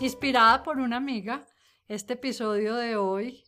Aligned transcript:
Inspirada 0.00 0.62
por 0.62 0.78
una 0.78 0.96
amiga, 0.96 1.46
este 1.86 2.14
episodio 2.14 2.74
de 2.74 2.96
hoy 2.96 3.44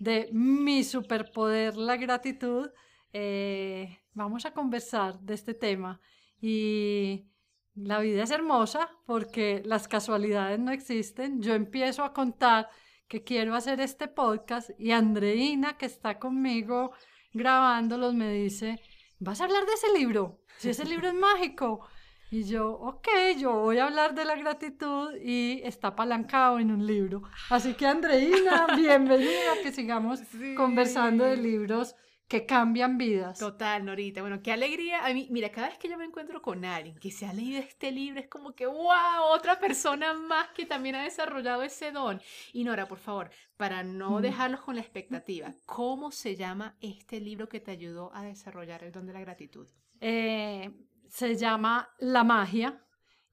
de 0.00 0.28
mi 0.32 0.82
superpoder, 0.82 1.76
la 1.76 1.96
gratitud, 1.96 2.68
eh, 3.12 4.00
vamos 4.12 4.44
a 4.44 4.52
conversar 4.52 5.20
de 5.20 5.34
este 5.34 5.54
tema. 5.54 6.00
Y 6.40 7.28
la 7.76 8.00
vida 8.00 8.24
es 8.24 8.32
hermosa 8.32 8.90
porque 9.06 9.62
las 9.64 9.86
casualidades 9.86 10.58
no 10.58 10.72
existen. 10.72 11.40
Yo 11.40 11.54
empiezo 11.54 12.02
a 12.02 12.12
contar 12.12 12.68
que 13.06 13.22
quiero 13.22 13.54
hacer 13.54 13.80
este 13.80 14.08
podcast 14.08 14.70
y 14.80 14.90
Andreina, 14.90 15.78
que 15.78 15.86
está 15.86 16.18
conmigo 16.18 16.90
grabándolos, 17.32 18.12
me 18.12 18.32
dice, 18.32 18.80
¿vas 19.20 19.40
a 19.40 19.44
hablar 19.44 19.66
de 19.66 19.74
ese 19.74 19.96
libro? 19.96 20.40
Si 20.58 20.70
ese 20.70 20.84
libro 20.84 21.06
es 21.06 21.14
mágico. 21.14 21.86
Y 22.32 22.44
yo, 22.44 22.70
ok, 22.72 23.08
yo 23.36 23.52
voy 23.60 23.76
a 23.76 23.84
hablar 23.84 24.14
de 24.14 24.24
la 24.24 24.36
gratitud 24.36 25.14
y 25.22 25.60
está 25.64 25.88
apalancado 25.88 26.58
en 26.58 26.70
un 26.70 26.86
libro. 26.86 27.24
Así 27.50 27.74
que 27.74 27.86
Andreina, 27.86 28.68
bienvenida, 28.74 29.52
que 29.62 29.70
sigamos 29.70 30.20
conversando 30.56 31.24
de 31.24 31.36
libros 31.36 31.94
que 32.28 32.46
cambian 32.46 32.96
vidas. 32.96 33.38
Total, 33.38 33.84
Norita. 33.84 34.22
Bueno, 34.22 34.40
qué 34.42 34.50
alegría. 34.50 35.04
A 35.04 35.12
mí, 35.12 35.28
mira, 35.30 35.50
cada 35.50 35.68
vez 35.68 35.76
que 35.76 35.90
yo 35.90 35.98
me 35.98 36.06
encuentro 36.06 36.40
con 36.40 36.64
alguien 36.64 36.96
que 36.98 37.10
se 37.10 37.26
ha 37.26 37.34
leído 37.34 37.58
este 37.58 37.92
libro, 37.92 38.18
es 38.18 38.28
como 38.28 38.54
que, 38.54 38.64
wow, 38.64 39.24
otra 39.34 39.60
persona 39.60 40.14
más 40.14 40.48
que 40.54 40.64
también 40.64 40.94
ha 40.94 41.02
desarrollado 41.02 41.62
ese 41.62 41.92
don. 41.92 42.18
Y 42.54 42.64
Nora, 42.64 42.88
por 42.88 42.98
favor, 42.98 43.30
para 43.58 43.82
no 43.82 44.22
dejarlos 44.22 44.62
con 44.62 44.76
la 44.76 44.80
expectativa, 44.80 45.52
¿cómo 45.66 46.10
se 46.10 46.34
llama 46.34 46.78
este 46.80 47.20
libro 47.20 47.50
que 47.50 47.60
te 47.60 47.72
ayudó 47.72 48.10
a 48.14 48.22
desarrollar 48.22 48.84
el 48.84 48.92
don 48.92 49.06
de 49.06 49.12
la 49.12 49.20
gratitud? 49.20 49.68
Eh, 50.00 50.70
se 51.12 51.36
llama 51.36 51.90
La 51.98 52.24
magia 52.24 52.82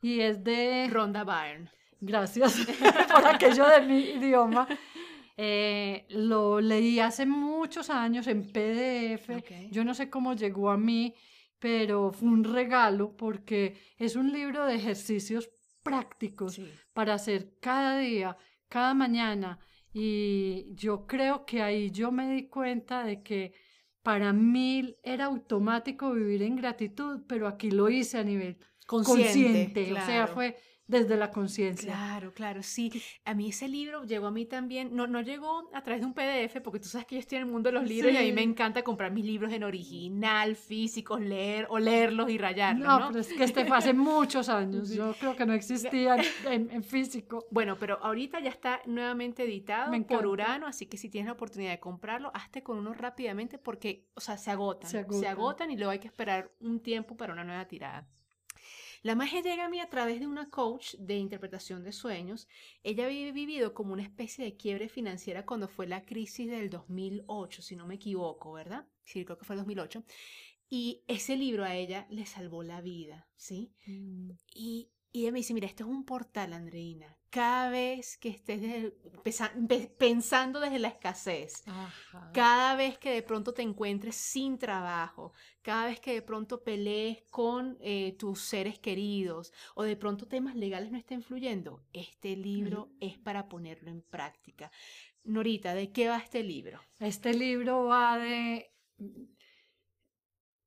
y 0.02 0.19
es 0.19 0.44
de... 0.44 0.89
Ronda 0.91 1.23
Byrne. 1.23 1.72
Gracias 2.02 2.67
por 3.16 3.25
aquello 3.25 3.66
de 3.67 3.81
mi 3.81 3.99
idioma. 3.99 4.67
Eh, 5.38 6.05
lo 6.09 6.59
leí 6.59 7.00
hace 7.00 7.25
muchos 7.25 7.89
años 7.89 8.27
en 8.27 8.52
PDF. 8.52 9.30
Yo 9.72 9.85
no 9.85 9.94
sé 9.94 10.09
cómo 10.09 10.33
llegó 10.33 10.69
a 10.69 10.77
mí, 10.77 11.16
pero 11.57 12.11
fue 12.11 12.27
un 12.27 12.44
regalo 12.44 13.16
porque 13.16 13.77
es 13.97 14.17
un 14.17 14.33
libro 14.33 14.66
de 14.66 14.75
ejercicios 14.75 15.50
prácticos 15.81 16.59
para 16.91 17.13
hacer 17.13 17.59
cada 17.61 17.97
día, 18.00 18.35
cada 18.67 18.94
mañana. 18.94 19.57
Y 19.94 20.75
yo 20.75 21.07
creo 21.07 21.45
que 21.45 21.61
ahí 21.61 21.91
yo 21.91 22.11
me 22.11 22.30
di 22.30 22.50
cuenta 22.50 23.05
de 23.05 23.23
que 23.23 23.53
para 24.03 24.33
mí 24.33 24.95
era 25.03 25.25
automático 25.25 26.11
vivir 26.14 26.44
en 26.44 26.55
gratitud, 26.55 27.22
pero 27.28 27.47
aquí 27.47 27.72
lo 27.72 27.89
hice 27.89 28.17
a 28.19 28.23
nivel 28.23 28.58
consciente. 28.88 29.94
O 29.94 30.02
sea, 30.06 30.28
fue 30.28 30.58
desde 30.89 31.17
la 31.17 31.29
conciencia. 31.29 31.93
Claro, 31.93 32.33
claro, 32.33 32.63
sí. 32.63 32.91
A 33.23 33.35
mí 33.35 33.49
ese 33.49 33.67
libro 33.67 34.05
llegó 34.05 34.25
a 34.25 34.31
mí 34.31 34.47
también, 34.47 34.95
no, 34.95 35.05
no 35.05 35.21
llegó 35.21 35.69
a 35.71 35.83
través 35.83 36.01
de 36.01 36.07
un 36.07 36.15
PDF, 36.15 36.61
porque 36.63 36.79
tú 36.79 36.89
sabes 36.89 37.05
que 37.05 37.15
yo 37.15 37.19
estoy 37.19 37.37
en 37.37 37.43
el 37.43 37.51
mundo 37.51 37.69
de 37.69 37.73
los 37.73 37.87
libros 37.87 38.11
y 38.11 38.17
a 38.17 38.21
mí 38.21 38.31
me 38.31 38.41
encanta 38.41 38.81
comprar 38.81 39.11
mis 39.11 39.23
libros 39.23 39.53
en 39.53 39.63
original, 39.63 40.55
físicos, 40.55 41.22
leer 41.22 41.67
o 41.69 41.78
leerlos 41.78 42.31
y 42.31 42.39
rayarlos. 42.39 42.88
No, 42.88 43.07
pero 43.09 43.19
es 43.19 43.28
que 43.28 43.44
este 43.44 43.66
fue 43.66 43.78
hace 43.78 43.94
muchos 43.94 44.49
años, 44.49 44.89
yo 44.89 45.13
creo 45.19 45.35
que 45.35 45.45
no 45.45 45.53
existía 45.53 46.17
en, 46.45 46.83
físico. 46.83 47.45
Bueno, 47.51 47.78
pero 47.79 47.99
ahorita 48.01 48.39
ya 48.39 48.49
está 48.49 48.81
nuevamente 48.88 49.44
editado 49.44 49.91
por 50.07 50.25
Urano, 50.25 50.66
así 50.66 50.88
que 50.88 50.97
si 50.97 51.09
tienes 51.09 51.28
la 51.28 51.33
oportunidad 51.33 51.72
de 51.72 51.79
comprarlo, 51.79 52.31
hazte 52.33 52.63
con 52.63 52.79
uno 52.79 52.94
rápidamente 52.94 53.59
porque, 53.59 54.07
o 54.16 54.22
sea, 54.22 54.38
se 54.38 54.49
agotan, 54.49 54.89
se 54.89 54.97
agotan, 54.99 55.19
se 55.19 55.28
agotan 55.28 55.72
y 55.72 55.78
luego 55.78 55.91
hay 55.91 55.99
que 55.99 56.07
esperar 56.07 56.51
un 56.59 56.79
tiempo 56.79 57.16
para 57.16 57.33
una 57.33 57.44
nueva 57.44 57.66
tirada. 57.67 58.07
La 59.01 59.15
magia 59.15 59.41
llega 59.41 59.65
a 59.65 59.69
mí 59.69 59.79
a 59.79 59.89
través 59.89 60.19
de 60.19 60.27
una 60.27 60.49
coach 60.49 60.95
de 60.95 61.17
interpretación 61.17 61.83
de 61.83 61.91
sueños. 61.91 62.47
Ella 62.83 63.05
había 63.05 63.31
vivido 63.31 63.73
como 63.73 63.93
una 63.93 64.03
especie 64.03 64.43
de 64.43 64.57
quiebre 64.57 64.89
financiera 64.89 65.45
cuando 65.45 65.67
fue 65.67 65.87
la 65.87 66.05
crisis 66.05 66.49
del 66.49 66.69
2008, 66.69 67.61
si 67.61 67.75
no 67.75 67.87
me 67.87 67.95
equivoco, 67.95 68.53
¿verdad? 68.53 68.87
Sí, 69.03 69.25
creo 69.25 69.37
que 69.37 69.45
fue 69.45 69.55
el 69.55 69.61
2008. 69.61 70.03
Y 70.69 71.03
ese 71.07 71.35
libro 71.35 71.63
a 71.63 71.75
ella 71.75 72.07
le 72.09 72.25
salvó 72.25 72.61
la 72.63 72.81
vida, 72.81 73.27
¿sí? 73.35 73.73
Mm. 73.85 74.31
Y 74.53 74.89
y 75.11 75.21
ella 75.21 75.31
me 75.31 75.39
dice, 75.39 75.53
mira, 75.53 75.67
esto 75.67 75.83
es 75.83 75.89
un 75.89 76.05
portal, 76.05 76.53
Andreina. 76.53 77.17
Cada 77.29 77.69
vez 77.69 78.17
que 78.17 78.29
estés 78.29 78.91
pensando 79.97 80.59
desde 80.59 80.79
la 80.79 80.88
escasez, 80.88 81.63
cada 82.34 82.75
vez 82.75 82.97
que 82.97 83.12
de 83.12 83.22
pronto 83.22 83.53
te 83.53 83.62
encuentres 83.62 84.16
sin 84.16 84.57
trabajo, 84.57 85.34
cada 85.62 85.85
vez 85.85 86.00
que 86.00 86.13
de 86.13 86.22
pronto 86.23 86.63
pelees 86.63 87.22
con 87.29 87.78
eh, 87.81 88.16
tus 88.17 88.41
seres 88.41 88.79
queridos 88.79 89.53
o 89.75 89.84
de 89.84 89.95
pronto 89.95 90.28
temas 90.28 90.56
legales 90.56 90.91
no 90.91 90.97
estén 90.97 91.22
fluyendo, 91.22 91.84
este 91.94 92.35
libro 92.35 92.90
es 93.00 93.19
para 93.19 93.47
ponerlo 93.47 93.91
en 93.91 94.01
práctica. 94.01 94.72
Norita, 95.23 95.75
¿de 95.75 95.91
qué 95.91 96.09
va 96.09 96.17
este 96.17 96.44
libro? 96.44 96.81
Este 97.00 97.34
libro 97.34 97.85
va 97.85 98.17
de 98.17 98.72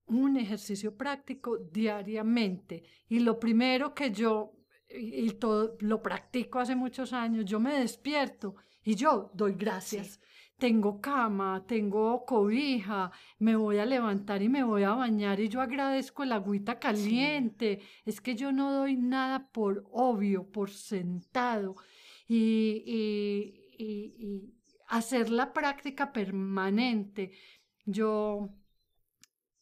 un 0.06 0.36
ejercicio 0.36 0.96
práctico 0.96 1.56
diariamente. 1.56 2.84
Y 3.08 3.20
lo 3.20 3.38
primero 3.38 3.94
que 3.94 4.10
yo, 4.10 4.52
y 4.94 5.30
todo 5.32 5.76
lo 5.80 6.02
practico 6.02 6.58
hace 6.60 6.76
muchos 6.76 7.12
años, 7.12 7.44
yo 7.44 7.60
me 7.60 7.74
despierto 7.78 8.56
y 8.84 8.94
yo 8.94 9.30
doy 9.34 9.54
gracias. 9.54 10.20
Tengo 10.58 11.00
cama, 11.00 11.64
tengo 11.66 12.24
cobija, 12.24 13.10
me 13.38 13.56
voy 13.56 13.78
a 13.78 13.86
levantar 13.86 14.42
y 14.42 14.48
me 14.48 14.62
voy 14.62 14.84
a 14.84 14.92
bañar 14.92 15.40
y 15.40 15.48
yo 15.48 15.60
agradezco 15.60 16.22
el 16.22 16.32
agüita 16.32 16.78
caliente. 16.78 17.80
Es 18.04 18.20
que 18.20 18.36
yo 18.36 18.52
no 18.52 18.72
doy 18.72 18.96
nada 18.96 19.48
por 19.50 19.84
obvio, 19.90 20.50
por 20.50 20.70
sentado. 20.70 21.76
y, 22.28 22.82
y, 22.86 24.14
y 24.18 24.54
hacer 24.88 25.30
la 25.30 25.52
práctica 25.52 26.12
permanente. 26.12 27.32
Yo 27.84 28.50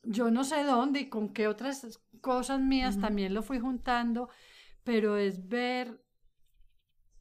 yo 0.03 0.31
no 0.31 0.45
sé 0.45 0.63
dónde 0.65 1.01
y 1.01 1.09
con 1.09 1.33
qué 1.33 1.47
otras 1.49 2.01
cosas 2.21 2.61
mías 2.61 2.99
también 2.99 3.35
lo 3.35 3.43
fui 3.43 3.59
juntando, 3.59 4.29
pero 4.85 5.17
es 5.17 5.49
ver 5.49 6.03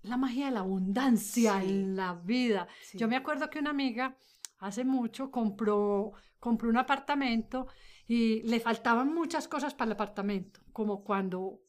la 0.01 0.17
magia 0.17 0.45
de 0.45 0.51
la 0.51 0.61
abundancia 0.61 1.61
en 1.63 1.95
la 1.95 2.13
vida. 2.13 2.67
Yo 2.93 3.07
me 3.07 3.15
acuerdo 3.15 3.49
que 3.49 3.59
una 3.59 3.71
amiga 3.71 4.17
hace 4.59 4.83
mucho 4.83 5.31
compró, 5.31 6.13
compró 6.39 6.69
un 6.69 6.77
apartamento 6.77 7.67
y 8.07 8.41
le 8.43 8.59
faltaban 8.59 9.13
muchas 9.13 9.47
cosas 9.47 9.73
para 9.73 9.89
el 9.89 9.93
apartamento, 9.93 10.61
como 10.71 11.03
cuando 11.03 11.61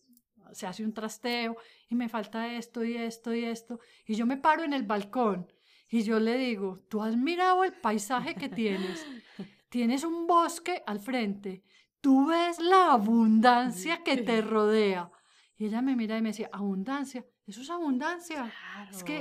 se 0.53 0.67
hace 0.67 0.84
un 0.84 0.93
trasteo 0.93 1.56
y 1.89 1.95
me 1.95 2.09
falta 2.09 2.55
esto 2.55 2.84
y 2.84 2.97
esto 2.97 3.34
y 3.34 3.45
esto. 3.45 3.81
Y 4.07 4.15
yo 4.15 4.27
me 4.27 4.37
paro 4.37 4.65
en 4.65 4.72
el 4.72 4.84
balcón 4.84 5.53
y 5.89 6.03
yo 6.03 6.21
le 6.21 6.39
digo, 6.39 6.81
¿tú 6.89 7.03
has 7.03 7.17
mirado 7.17 7.65
el 7.65 7.72
paisaje 7.72 8.34
que 8.34 8.49
tienes? 8.49 9.05
tienes 9.69 10.05
un 10.05 10.27
bosque 10.27 10.83
al 10.87 11.01
frente, 11.01 11.62
tú 12.01 12.27
ves 12.27 12.59
la 12.59 12.93
abundancia 12.93 14.03
que 14.03 14.19
te 14.19 14.41
rodea. 14.41 15.11
Y 15.60 15.66
ella 15.66 15.82
me 15.82 15.94
mira 15.94 16.16
y 16.16 16.22
me 16.22 16.31
decía, 16.31 16.48
abundancia, 16.54 17.22
eso 17.47 17.60
es 17.60 17.69
abundancia. 17.69 18.50
Es 18.91 19.04
que, 19.04 19.21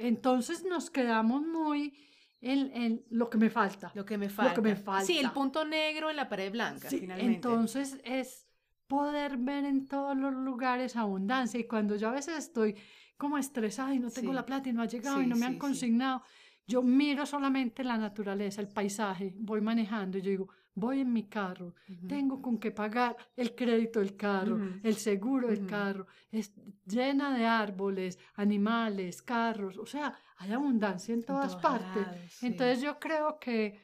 entonces 0.00 0.66
nos 0.66 0.90
quedamos 0.90 1.46
muy 1.46 1.94
en, 2.42 3.02
lo 3.08 3.30
que 3.30 3.38
me 3.38 3.48
falta. 3.48 3.90
Lo 3.94 4.04
que 4.04 4.18
me 4.18 4.28
falta. 4.28 4.50
Lo 4.50 4.62
que 4.62 4.68
me 4.68 4.76
falta. 4.76 5.06
Sí, 5.06 5.18
el 5.18 5.30
punto 5.30 5.64
negro 5.64 6.10
en 6.10 6.16
la 6.16 6.28
pared 6.28 6.52
blanca, 6.52 6.90
finalmente. 6.90 7.36
Entonces 7.36 7.98
es 8.04 8.46
poder 8.86 9.38
ver 9.38 9.64
en 9.64 9.88
todos 9.88 10.14
los 10.14 10.34
lugares 10.34 10.94
abundancia. 10.94 11.58
Y 11.58 11.64
cuando 11.64 11.96
yo 11.96 12.10
a 12.10 12.12
veces 12.12 12.36
estoy 12.36 12.76
como 13.16 13.38
estresada 13.38 13.94
y 13.94 13.98
no 13.98 14.10
tengo 14.10 14.34
la 14.34 14.44
plata 14.44 14.68
y 14.68 14.74
no 14.74 14.82
ha 14.82 14.86
llegado 14.86 15.22
y 15.22 15.26
no 15.26 15.36
me 15.36 15.46
han 15.46 15.56
consignado, 15.56 16.22
yo 16.66 16.82
miro 16.82 17.24
solamente 17.24 17.82
la 17.82 17.96
naturaleza, 17.96 18.60
el 18.60 18.68
paisaje, 18.68 19.32
voy 19.38 19.62
manejando 19.62 20.18
y 20.18 20.20
yo 20.20 20.28
digo, 20.28 20.48
voy 20.74 21.00
en 21.00 21.12
mi 21.12 21.24
carro, 21.28 21.74
tengo 22.08 22.40
con 22.40 22.58
qué 22.58 22.70
pagar 22.70 23.16
el 23.36 23.54
crédito 23.54 24.00
del 24.00 24.16
carro, 24.16 24.58
el 24.82 24.94
seguro 24.96 25.48
del 25.48 25.66
carro, 25.66 26.06
es 26.30 26.52
llena 26.86 27.36
de 27.36 27.46
árboles, 27.46 28.18
animales, 28.34 29.22
carros, 29.22 29.76
o 29.78 29.86
sea, 29.86 30.14
hay 30.38 30.52
abundancia 30.52 31.14
en 31.14 31.24
todas 31.24 31.56
partes. 31.56 32.06
Entonces 32.42 32.80
yo 32.82 32.98
creo 32.98 33.38
que, 33.38 33.80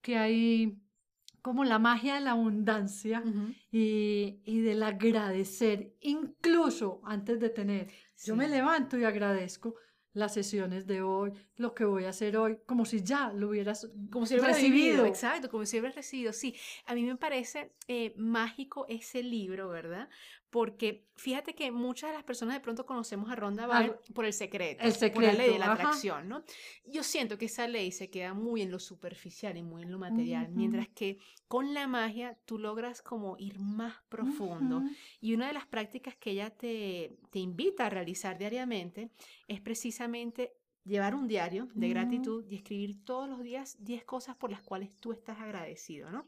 que 0.00 0.18
hay 0.18 0.78
como 1.40 1.64
la 1.64 1.78
magia 1.78 2.16
de 2.16 2.20
la 2.20 2.32
abundancia 2.32 3.22
y, 3.70 4.40
y 4.44 4.60
del 4.60 4.82
agradecer, 4.82 5.96
incluso 6.00 7.00
antes 7.04 7.40
de 7.40 7.50
tener. 7.50 7.88
Yo 8.24 8.34
me 8.36 8.48
levanto 8.48 8.98
y 8.98 9.04
agradezco 9.04 9.76
las 10.16 10.32
sesiones 10.32 10.86
de 10.86 11.02
hoy, 11.02 11.30
lo 11.56 11.74
que 11.74 11.84
voy 11.84 12.04
a 12.04 12.08
hacer 12.08 12.38
hoy, 12.38 12.58
como 12.64 12.86
si 12.86 13.02
ya 13.02 13.34
lo 13.34 13.50
hubieras 13.50 13.86
como 14.10 14.24
si 14.24 14.34
hubieras 14.34 14.56
recibido. 14.56 15.04
Exacto, 15.04 15.50
como 15.50 15.66
si 15.66 15.78
hubieras 15.78 15.94
recibido. 15.94 16.32
Sí, 16.32 16.56
a 16.86 16.94
mí 16.94 17.02
me 17.02 17.16
parece 17.16 17.72
eh, 17.86 18.14
mágico 18.16 18.86
ese 18.88 19.22
libro, 19.22 19.68
¿verdad? 19.68 20.08
Porque 20.50 21.06
fíjate 21.16 21.54
que 21.54 21.70
muchas 21.70 22.10
de 22.10 22.16
las 22.16 22.24
personas 22.24 22.54
de 22.54 22.60
pronto 22.60 22.86
conocemos 22.86 23.30
a 23.30 23.36
Ronda 23.36 23.66
Byrne 23.66 23.96
por 24.14 24.24
el 24.24 24.32
secreto, 24.32 24.84
el 24.84 24.92
secreto, 24.92 25.14
por 25.14 25.24
la 25.24 25.32
ley 25.32 25.52
de 25.52 25.58
la 25.58 25.72
atracción, 25.72 26.28
¿no? 26.28 26.42
Yo 26.84 27.02
siento 27.02 27.36
que 27.36 27.46
esa 27.46 27.66
ley 27.66 27.90
se 27.92 28.10
queda 28.10 28.34
muy 28.34 28.62
en 28.62 28.70
lo 28.70 28.78
superficial 28.78 29.56
y 29.56 29.62
muy 29.62 29.82
en 29.82 29.90
lo 29.90 29.98
material, 29.98 30.48
mientras 30.50 30.88
que 30.88 31.18
con 31.48 31.74
la 31.74 31.86
magia 31.86 32.38
tú 32.44 32.58
logras 32.58 33.02
como 33.02 33.36
ir 33.38 33.58
más 33.58 33.94
profundo. 34.08 34.82
Y 35.20 35.34
una 35.34 35.48
de 35.48 35.52
las 35.52 35.66
prácticas 35.66 36.16
que 36.16 36.30
ella 36.30 36.50
te, 36.50 37.18
te 37.30 37.38
invita 37.38 37.86
a 37.86 37.90
realizar 37.90 38.38
diariamente 38.38 39.10
es 39.48 39.60
precisamente 39.60 40.52
llevar 40.84 41.14
un 41.14 41.26
diario 41.26 41.68
de 41.74 41.88
gratitud 41.88 42.44
y 42.48 42.54
escribir 42.54 43.04
todos 43.04 43.28
los 43.28 43.42
días 43.42 43.76
10 43.80 44.04
cosas 44.04 44.36
por 44.36 44.50
las 44.50 44.62
cuales 44.62 44.94
tú 45.00 45.12
estás 45.12 45.40
agradecido, 45.40 46.10
¿no? 46.10 46.26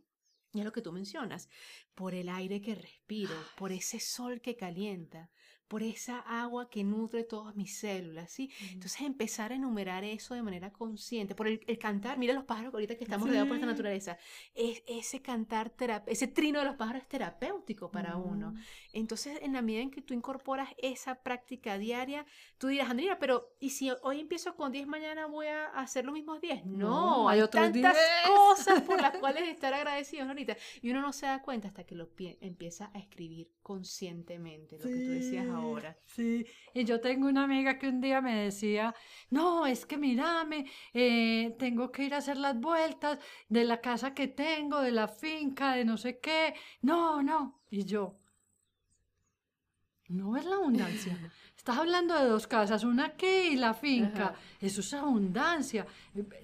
Y 0.59 0.61
es 0.61 0.65
lo 0.65 0.73
que 0.73 0.83
tú 0.83 0.91
mencionas, 0.91 1.49
por 1.95 2.15
el 2.15 2.29
aire 2.29 2.61
que 2.61 2.75
respiro, 2.75 3.33
por 3.57 3.71
ese 3.71 4.01
sol 4.01 4.41
que 4.41 4.57
calienta, 4.57 5.31
por 5.69 5.83
esa 5.83 6.21
agua 6.21 6.71
que 6.71 6.83
nutre 6.83 7.25
todas 7.25 7.55
mis 7.55 7.79
células, 7.79 8.31
¿sí? 8.31 8.51
Entonces 8.73 9.03
empezar 9.03 9.53
a 9.53 9.55
enumerar 9.55 10.03
eso 10.03 10.35
de 10.35 10.43
manera 10.43 10.73
consciente, 10.73 11.35
por 11.35 11.47
el, 11.47 11.61
cantar, 11.79 12.19
mira 12.19 12.33
los 12.33 12.45
pájaros 12.45 12.73
ahorita 12.73 12.97
que 12.97 13.05
estamos 13.05 13.29
rodeados 13.29 13.49
por 13.49 13.57
esta 13.57 13.67
naturaleza, 13.67 14.19
es, 14.55 14.83
ese 14.87 15.21
cantar, 15.21 15.73
ese 16.07 16.27
trino 16.27 16.59
de 16.59 16.65
los 16.65 16.77
pájaros 16.77 17.03
es 17.03 17.09
terapéutico 17.09 17.91
para 17.91 18.17
uno. 18.17 18.53
Mm. 18.53 18.59
Entonces, 18.95 19.39
en 19.43 19.53
la 19.53 19.63
medida 19.63 19.83
en 19.83 19.91
que 19.91 20.01
tú 20.01 20.15
incorporas 20.15 20.71
esa 20.79 21.23
práctica 21.23 21.79
diaria, 21.79 22.25
tú 22.57 22.69
dirás, 22.69 22.91
Andrea, 22.91 23.19
pero 23.19 23.55
¿y 23.61 23.71
si 23.71 23.91
hoy 24.03 24.21
empiezo 24.21 24.57
con 24.57 24.73
10, 24.73 24.87
mañana 24.87 25.27
voy 25.27 25.47
a 25.47 25.67
hacer 25.67 26.05
los 26.05 26.15
mismos 26.15 26.41
10? 26.41 26.65
No, 26.65 27.29
hay, 27.29 27.47
tantas 27.49 27.97
cosas 28.27 28.83
por 28.83 29.01
las 29.01 29.17
cuales 29.21 29.49
estar 29.49 29.75
agradecidos 29.75 30.29
ahorita. 30.29 30.57
Y 30.81 30.91
uno 30.91 31.03
no 31.03 31.13
se 31.13 31.27
da 31.27 31.43
cuenta 31.43 31.69
hasta 31.69 31.85
que 31.85 31.95
lo 31.95 32.09
empieza 32.41 32.91
a 32.95 32.99
escribir 32.99 33.51
conscientemente, 33.63 34.79
lo 34.79 34.85
que 34.85 35.05
tú 35.05 35.11
decías 35.11 35.47
ahora. 35.47 35.58
Sí, 36.05 36.47
y 36.75 36.85
yo 36.85 37.01
tengo 37.01 37.29
una 37.29 37.45
amiga 37.45 37.79
que 37.79 37.89
un 37.89 38.01
día 38.01 38.21
me 38.21 38.45
decía, 38.45 38.95
no, 39.31 39.67
es 39.67 39.87
que 39.87 39.97
mírame, 39.97 40.67
eh, 40.93 41.55
tengo 41.59 41.91
que 41.93 42.05
ir 42.05 42.15
a 42.15 42.19
hacer 42.19 42.37
las 42.37 42.59
vueltas 42.59 43.19
de 43.49 43.65
la 43.65 43.81
casa 43.81 44.15
que 44.15 44.29
tengo, 44.29 44.81
de 44.81 44.91
la 44.91 45.09
finca, 45.09 45.75
de 45.75 45.85
no 45.85 45.97
sé 45.97 46.19
qué. 46.19 46.55
No, 46.83 47.23
no. 47.23 47.61
Y 47.71 47.85
yo, 47.85 48.19
no 50.09 50.37
es 50.37 50.45
la 50.45 50.57
abundancia. 50.57 51.17
Estás 51.57 51.79
hablando 51.79 52.15
de 52.15 52.25
dos 52.25 52.47
casas, 52.47 52.83
una 52.83 53.07
aquí 53.07 53.27
y 53.27 53.57
la 53.57 53.75
finca. 53.75 54.33
Eso 54.59 54.81
es 54.81 54.95
abundancia. 54.95 55.87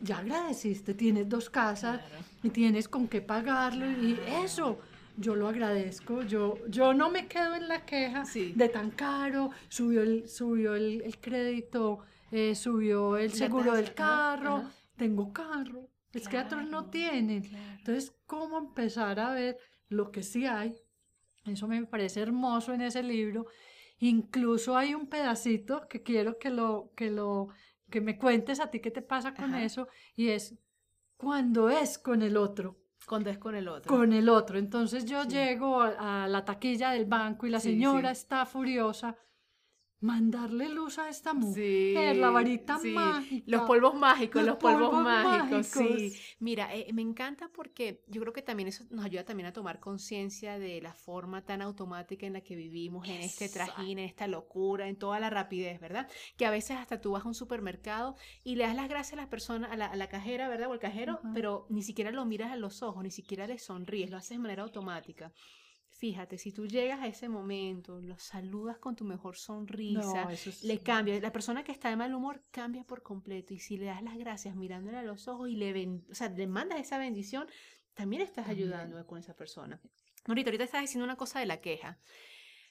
Ya 0.02 0.18
agradeciste, 0.18 0.92
tienes 0.92 1.26
dos 1.28 1.48
casas 1.48 2.00
y 2.42 2.50
tienes 2.50 2.88
con 2.88 3.08
qué 3.08 3.22
pagarlo 3.22 3.90
y 3.90 4.20
eso 4.28 4.80
yo 5.16 5.34
lo 5.34 5.48
agradezco, 5.48 6.22
yo, 6.22 6.58
yo 6.68 6.94
no 6.94 7.10
me 7.10 7.26
quedo 7.26 7.54
en 7.54 7.68
la 7.68 7.84
queja 7.84 8.24
de 8.34 8.68
tan 8.68 8.90
caro, 8.90 9.50
subió 9.68 10.02
el, 10.02 10.28
subió 10.28 10.74
el, 10.74 11.18
crédito, 11.20 12.00
eh, 12.30 12.54
subió 12.54 13.16
el 13.16 13.32
seguro 13.32 13.74
del 13.74 13.94
carro, 13.94 14.64
tengo 14.96 15.32
carro, 15.32 15.88
es 16.12 16.28
que 16.28 16.38
otros 16.38 16.66
no 16.66 16.90
tienen. 16.90 17.44
Entonces, 17.78 18.14
¿cómo 18.26 18.58
empezar 18.58 19.20
a 19.20 19.30
ver 19.30 19.56
lo 19.88 20.10
que 20.10 20.22
sí 20.22 20.46
hay? 20.46 20.76
Eso 21.46 21.68
me 21.68 21.84
parece 21.86 22.20
hermoso 22.20 22.72
en 22.72 22.80
ese 22.80 23.02
libro. 23.02 23.46
Incluso 23.98 24.76
hay 24.76 24.94
un 24.94 25.08
pedacito 25.08 25.86
que 25.88 26.02
quiero 26.02 26.38
que 26.38 26.50
lo, 26.50 26.90
que 26.96 27.10
lo, 27.10 27.48
que 27.90 28.00
me 28.00 28.18
cuentes 28.18 28.60
a 28.60 28.70
ti 28.70 28.80
qué 28.80 28.90
te 28.90 29.02
pasa 29.02 29.34
con 29.34 29.54
eso, 29.54 29.88
y 30.16 30.28
es 30.28 30.56
cuando 31.16 31.70
es 31.70 31.98
con 31.98 32.22
el 32.22 32.36
otro. 32.36 32.83
Cuando 33.06 33.30
es 33.30 33.38
con 33.38 33.54
el 33.54 33.68
otro. 33.68 33.94
Con 33.94 34.12
el 34.12 34.28
otro. 34.28 34.58
Entonces 34.58 35.04
yo 35.04 35.24
llego 35.24 35.80
a, 35.80 36.26
la 36.28 36.44
taquilla 36.44 36.90
del 36.92 37.04
banco 37.06 37.46
y 37.46 37.50
la 37.50 37.60
señora 37.60 38.10
está 38.10 38.46
furiosa 38.46 39.16
mandarle 40.04 40.68
luz 40.68 40.98
a 40.98 41.08
esta 41.08 41.32
mujer, 41.32 42.16
la 42.16 42.28
varita 42.28 42.78
mágica. 42.78 43.44
Los 43.46 43.62
polvos 43.62 43.94
mágicos, 43.94 44.44
los, 44.44 44.56
polvos, 44.56 44.92
mágicos, 44.92 45.66
sí. 45.66 46.12
Mira, 46.40 46.74
eh, 46.74 46.92
me 46.92 47.00
encanta 47.00 47.48
porque 47.48 48.04
yo 48.06 48.20
creo 48.20 48.34
que 48.34 48.42
también 48.42 48.68
eso 48.68 48.84
nos 48.90 49.06
ayuda 49.06 49.24
también 49.24 49.46
a 49.46 49.52
tomar 49.54 49.80
conciencia 49.80 50.58
de 50.58 50.82
la 50.82 50.92
forma 50.92 51.40
tan 51.40 51.62
automática 51.62 52.26
en 52.26 52.34
la 52.34 52.42
que 52.42 52.54
vivimos, 52.54 53.08
en 53.08 53.22
este 53.22 53.48
trajín, 53.48 53.98
en 53.98 54.04
esta 54.04 54.26
locura, 54.28 54.88
en 54.88 54.96
toda 54.96 55.18
la 55.20 55.30
rapidez, 55.30 55.80
¿verdad? 55.80 56.06
Que 56.36 56.44
a 56.44 56.50
veces 56.50 56.76
hasta 56.76 57.00
tú 57.00 57.12
vas 57.12 57.24
a 57.24 57.28
un 57.28 57.34
supermercado 57.34 58.14
y 58.44 58.56
le 58.56 58.64
das 58.64 58.76
las 58.76 58.90
gracias 58.90 59.14
a 59.14 59.22
las 59.22 59.28
personas, 59.28 59.72
a 59.72 59.96
la, 59.96 60.08
cajera, 60.08 60.50
¿verdad? 60.50 60.68
O 60.68 60.74
al 60.74 60.80
cajero, 60.80 61.20
pero 61.32 61.66
ni 61.70 61.82
siquiera 61.82 62.10
lo 62.10 62.26
miras 62.26 62.52
a 62.52 62.56
los 62.56 62.82
ojos, 62.82 63.02
ni 63.02 63.10
siquiera 63.10 63.46
le 63.46 63.58
sonríes, 63.58 64.10
lo 64.10 64.18
haces 64.18 64.36
de 64.36 64.38
manera 64.38 64.64
automática. 64.64 65.32
Fíjate, 65.96 66.38
si 66.38 66.50
tú 66.50 66.66
llegas 66.66 67.00
a 67.00 67.06
ese 67.06 67.28
momento, 67.28 68.00
lo 68.00 68.18
saludas 68.18 68.78
con 68.78 68.96
tu 68.96 69.04
mejor 69.04 69.36
sonrisa, 69.36 70.28
le 70.62 70.80
cambia. 70.80 71.20
La 71.20 71.30
persona 71.30 71.62
que 71.62 71.70
está 71.70 71.88
de 71.88 71.94
mal 71.94 72.12
humor 72.12 72.42
cambia 72.50 72.82
por 72.82 73.02
completo. 73.02 73.54
Y 73.54 73.60
si 73.60 73.76
le 73.76 73.86
das 73.86 74.02
las 74.02 74.18
gracias 74.18 74.56
mirándole 74.56 74.98
a 74.98 75.04
los 75.04 75.28
ojos 75.28 75.48
y 75.48 75.54
le, 75.54 75.72
ven, 75.72 76.04
o 76.10 76.14
sea, 76.14 76.28
le 76.28 76.48
mandas 76.48 76.80
esa 76.80 76.98
bendición, 76.98 77.46
también 77.94 78.22
estás 78.22 78.48
ayudando 78.48 79.06
con 79.06 79.20
esa 79.20 79.36
persona. 79.36 79.80
Ahorita, 80.26 80.50
ahorita 80.50 80.64
estás 80.64 80.80
diciendo 80.80 81.04
una 81.04 81.14
cosa 81.14 81.38
de 81.38 81.46
la 81.46 81.60
queja. 81.60 81.96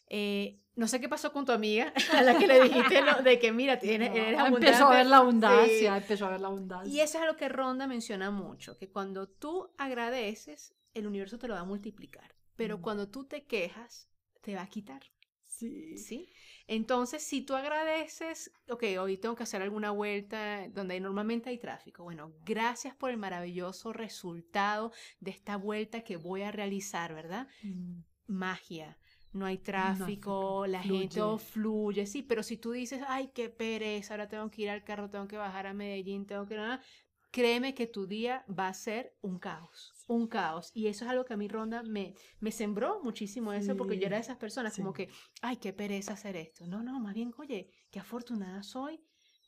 Eh, 0.07 0.59
no 0.75 0.89
sé 0.89 0.99
qué 0.99 1.07
pasó 1.07 1.31
con 1.31 1.45
tu 1.45 1.53
amiga 1.53 1.93
a 2.13 2.21
la 2.23 2.37
que 2.37 2.45
le 2.45 2.61
dijiste 2.61 3.01
de 3.23 3.39
que 3.39 3.53
mira, 3.53 3.79
tienes, 3.79 4.11
Empezó 4.13 4.87
a 4.87 4.97
ver 4.97 5.05
la 5.05 5.17
abundancia, 5.17 5.95
empezó 5.95 6.25
a 6.25 6.31
ver 6.31 6.41
la 6.41 6.49
abundancia. 6.49 6.93
Y 6.93 6.99
eso 6.99 7.19
es 7.19 7.25
lo 7.25 7.37
que 7.37 7.47
Ronda 7.47 7.87
menciona 7.87 8.31
mucho, 8.31 8.77
que 8.77 8.89
cuando 8.89 9.29
tú 9.29 9.71
agradeces, 9.77 10.75
el 10.93 11.07
universo 11.07 11.39
te 11.39 11.47
lo 11.47 11.53
va 11.53 11.61
a 11.61 11.65
multiplicar. 11.65 12.35
Pero 12.55 12.81
cuando 12.81 13.09
tú 13.09 13.25
te 13.25 13.45
quejas, 13.45 14.09
te 14.41 14.55
va 14.55 14.63
a 14.63 14.67
quitar. 14.67 15.01
Sí. 15.41 15.97
¿Sí? 15.97 16.29
Entonces, 16.67 17.23
si 17.23 17.41
tú 17.41 17.55
agradeces, 17.55 18.51
ok, 18.69 18.83
hoy 18.99 19.17
tengo 19.17 19.35
que 19.35 19.43
hacer 19.43 19.61
alguna 19.61 19.91
vuelta 19.91 20.67
donde 20.69 20.99
normalmente 20.99 21.49
hay 21.49 21.57
tráfico. 21.57 22.03
Bueno, 22.03 22.33
gracias 22.45 22.95
por 22.95 23.11
el 23.11 23.17
maravilloso 23.17 23.93
resultado 23.93 24.91
de 25.19 25.31
esta 25.31 25.57
vuelta 25.57 26.01
que 26.01 26.17
voy 26.17 26.41
a 26.41 26.51
realizar, 26.51 27.13
¿verdad? 27.13 27.47
Mm. 27.61 27.99
Magia. 28.27 28.97
No 29.33 29.47
hay 29.47 29.57
tráfico, 29.57 30.67
la 30.67 30.83
gente 30.83 31.19
fluye, 31.39 32.05
sí, 32.05 32.21
pero 32.21 32.43
si 32.43 32.55
tú 32.55 32.71
dices, 32.71 33.01
ay, 33.07 33.31
qué 33.33 33.49
pereza, 33.49 34.13
ahora 34.13 34.27
tengo 34.27 34.49
que 34.51 34.61
ir 34.61 34.69
al 34.69 34.83
carro, 34.83 35.09
tengo 35.09 35.27
que 35.27 35.37
bajar 35.37 35.65
a 35.65 35.73
Medellín, 35.73 36.27
tengo 36.27 36.45
que 36.45 36.55
nada, 36.55 36.81
créeme 37.31 37.73
que 37.73 37.87
tu 37.87 38.05
día 38.05 38.45
va 38.47 38.67
a 38.67 38.73
ser 38.75 39.17
un 39.21 39.39
caos, 39.39 39.91
un 40.07 40.27
caos. 40.27 40.71
Y 40.73 40.87
eso 40.87 41.05
es 41.05 41.11
algo 41.11 41.25
que 41.25 41.33
a 41.33 41.37
mí 41.37 41.47
Ronda 41.47 41.83
me, 41.83 42.13
me 42.39 42.51
sembró 42.51 43.01
muchísimo 43.03 43.53
eso, 43.53 43.75
porque 43.75 43.97
yo 43.97 44.07
era 44.07 44.17
de 44.17 44.23
esas 44.23 44.37
personas 44.37 44.75
como 44.75 44.93
que, 44.93 45.09
ay, 45.41 45.57
qué 45.57 45.73
pereza 45.73 46.13
hacer 46.13 46.35
esto. 46.35 46.67
No, 46.67 46.83
no, 46.83 46.99
más 46.99 47.13
bien, 47.13 47.33
oye, 47.37 47.69
qué 47.91 47.99
afortunada 47.99 48.63
soy 48.63 49.01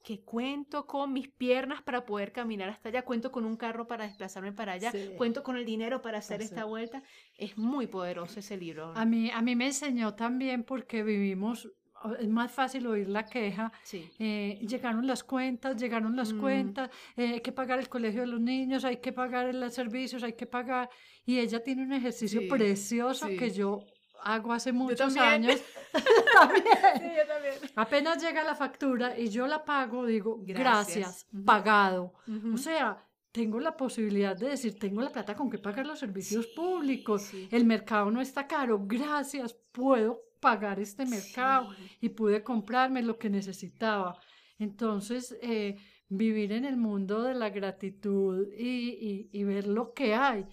que 0.05 0.23
cuento 0.23 0.85
con 0.85 1.11
mis 1.11 1.29
piernas 1.29 1.81
para 1.81 2.05
poder 2.05 2.31
caminar 2.31 2.69
hasta 2.69 2.89
allá, 2.89 3.03
cuento 3.03 3.31
con 3.31 3.43
un 3.43 3.57
carro 3.57 3.87
para 3.87 4.05
desplazarme 4.05 4.53
para 4.53 4.73
allá, 4.73 4.93
cuento 5.17 5.41
con 5.41 5.57
el 5.57 5.65
dinero 5.65 6.03
para 6.03 6.19
hacer 6.19 6.43
esta 6.43 6.63
vuelta. 6.63 7.01
Es 7.33 7.57
muy 7.57 7.87
poderoso 7.87 8.39
ese 8.39 8.55
libro. 8.55 8.93
A 8.95 9.03
mí, 9.03 9.31
a 9.31 9.41
mí 9.41 9.55
me 9.55 9.65
enseñó 9.65 10.13
también 10.13 10.63
porque 10.63 11.01
vivimos 11.01 11.71
es 12.19 12.27
más 12.27 12.51
fácil 12.51 12.87
oír 12.87 13.09
la 13.09 13.25
queja. 13.25 13.71
Eh, 14.19 14.59
llegaron 14.67 15.07
las 15.07 15.23
cuentas, 15.23 15.75
llegaron 15.77 16.15
las 16.15 16.33
mm. 16.33 16.39
cuentas, 16.39 16.89
eh, 17.15 17.33
hay 17.33 17.41
que 17.41 17.51
pagar 17.51 17.79
el 17.79 17.89
colegio 17.89 18.21
de 18.21 18.27
los 18.27 18.39
niños, 18.39 18.85
hay 18.85 18.97
que 18.97 19.11
pagar 19.11 19.53
los 19.53 19.73
servicios, 19.73 20.23
hay 20.23 20.33
que 20.33 20.45
pagar. 20.45 20.89
Y 21.25 21.39
ella 21.39 21.63
tiene 21.63 21.83
un 21.83 21.93
ejercicio 21.93 22.41
precioso 22.47 23.27
que 23.27 23.49
yo 23.49 23.83
hago 24.21 24.53
hace 24.53 24.71
muchos 24.71 25.15
años. 25.17 25.61
también. 26.33 26.65
Sí, 26.97 27.07
yo 27.17 27.27
también. 27.27 27.55
Apenas 27.75 28.21
llega 28.21 28.43
la 28.43 28.55
factura 28.55 29.17
y 29.17 29.29
yo 29.29 29.47
la 29.47 29.63
pago, 29.63 30.05
digo, 30.05 30.39
gracias, 30.41 31.27
pagado. 31.45 32.13
O 32.53 32.57
sea, 32.57 32.97
tengo 33.31 33.59
la 33.59 33.75
posibilidad 33.75 34.35
de 34.35 34.49
decir, 34.49 34.77
tengo 34.79 35.01
la 35.01 35.11
plata 35.11 35.35
con 35.35 35.49
que 35.49 35.57
pagar 35.57 35.85
los 35.85 35.99
servicios 35.99 36.47
públicos, 36.47 37.31
el 37.51 37.65
mercado 37.65 38.11
no 38.11 38.21
está 38.21 38.47
caro, 38.47 38.81
gracias, 38.85 39.55
puedo 39.71 40.21
pagar 40.45 40.79
este 40.79 41.07
mercado 41.07 41.69
y 41.99 42.09
pude 42.09 42.43
comprarme 42.43 43.01
lo 43.01 43.17
que 43.17 43.31
necesitaba. 43.31 44.19
Entonces, 44.59 45.35
eh, 45.41 45.75
vivir 46.07 46.51
en 46.51 46.65
el 46.65 46.77
mundo 46.77 47.23
de 47.23 47.33
la 47.33 47.49
gratitud 47.49 48.47
y, 48.55 49.27
y, 49.31 49.43
ver 49.43 49.65
lo 49.65 49.91
que 49.93 50.13
hay 50.13 50.45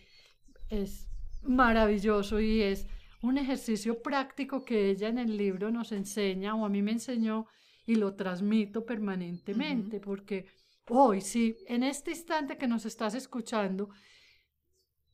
es 0.71 1.11
maravilloso 1.43 2.41
y 2.41 2.63
es 2.63 2.87
un 3.21 3.37
ejercicio 3.37 4.01
práctico 4.01 4.65
que 4.65 4.89
ella 4.89 5.09
en 5.09 5.19
el 5.19 5.37
libro 5.37 5.71
nos 5.71 5.93
enseña 5.93 6.55
o 6.55 6.65
a 6.65 6.71
mí 6.71 6.81
me 6.81 6.93
enseñó 6.93 7.47
y 7.85 7.97
lo 7.97 8.15
transmito 8.15 8.87
permanentemente 8.87 10.01
porque 10.01 10.47
hoy, 10.89 11.21
sí, 11.21 11.55
en 11.67 11.83
este 11.83 12.13
instante 12.13 12.57
que 12.57 12.67
nos 12.67 12.87
estás 12.87 13.15
escuchando, 13.15 13.91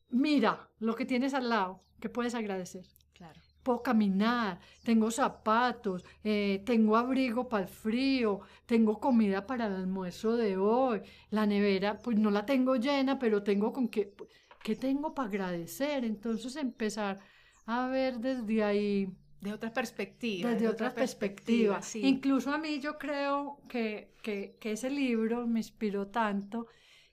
mira 0.07 0.69
lo 0.79 0.95
que 0.95 1.05
tienes 1.05 1.33
al 1.33 1.49
lado, 1.49 1.83
que 1.99 2.07
puedes 2.07 2.33
agradecer. 2.33 2.85
Claro 3.11 3.48
puedo 3.69 3.83
caminar, 3.83 4.59
tengo 4.83 5.11
zapatos, 5.11 6.03
eh, 6.23 6.63
tengo 6.65 6.97
abrigo 6.97 7.47
para 7.47 7.65
el 7.65 7.69
frío, 7.69 8.39
tengo 8.65 8.99
comida 8.99 9.45
para 9.45 9.67
el 9.67 9.75
almuerzo 9.75 10.35
de 10.35 10.57
hoy, 10.57 11.03
la 11.29 11.45
nevera, 11.45 11.95
pues 11.99 12.17
no 12.17 12.31
la 12.31 12.47
tengo 12.47 12.77
llena, 12.77 13.19
pero 13.19 13.43
tengo 13.43 13.71
con 13.71 13.87
qué, 13.87 14.15
¿qué 14.63 14.75
tengo 14.75 15.13
para 15.13 15.29
agradecer? 15.29 16.03
Entonces 16.03 16.55
empezar 16.55 17.19
a 17.67 17.87
ver 17.89 18.17
desde 18.17 18.63
ahí. 18.63 19.13
De 19.39 19.53
otras 19.53 19.71
perspectivas. 19.71 20.53
Desde 20.53 20.67
otras 20.67 20.93
perspectivas. 20.93 21.95
Incluso 21.95 22.51
a 22.51 22.57
mí 22.57 22.79
yo 22.79 22.97
creo 22.97 23.61
que, 23.69 24.15
que, 24.23 24.57
que 24.59 24.71
ese 24.71 24.89
libro 24.89 25.45
me 25.45 25.59
inspiró 25.59 26.07
tanto 26.07 26.65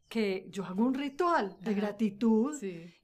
que 0.08 0.46
yo 0.50 0.64
hago 0.64 0.84
un 0.84 0.94
ritual 0.94 1.56
de 1.60 1.74
gratitud 1.74 2.54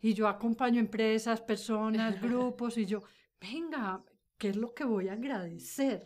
y 0.01 0.15
yo 0.15 0.29
acompaño 0.29 0.81
empresas, 0.81 1.41
personas, 1.41 2.21
grupos 2.23 2.79
y 2.79 2.87
yo, 2.87 3.03
venga, 3.43 4.03
¿qué 4.39 4.51
es 4.51 4.57
lo 4.57 4.73
que 4.73 4.85
voy 4.85 5.09
a 5.09 5.15
agradecer? 5.15 6.05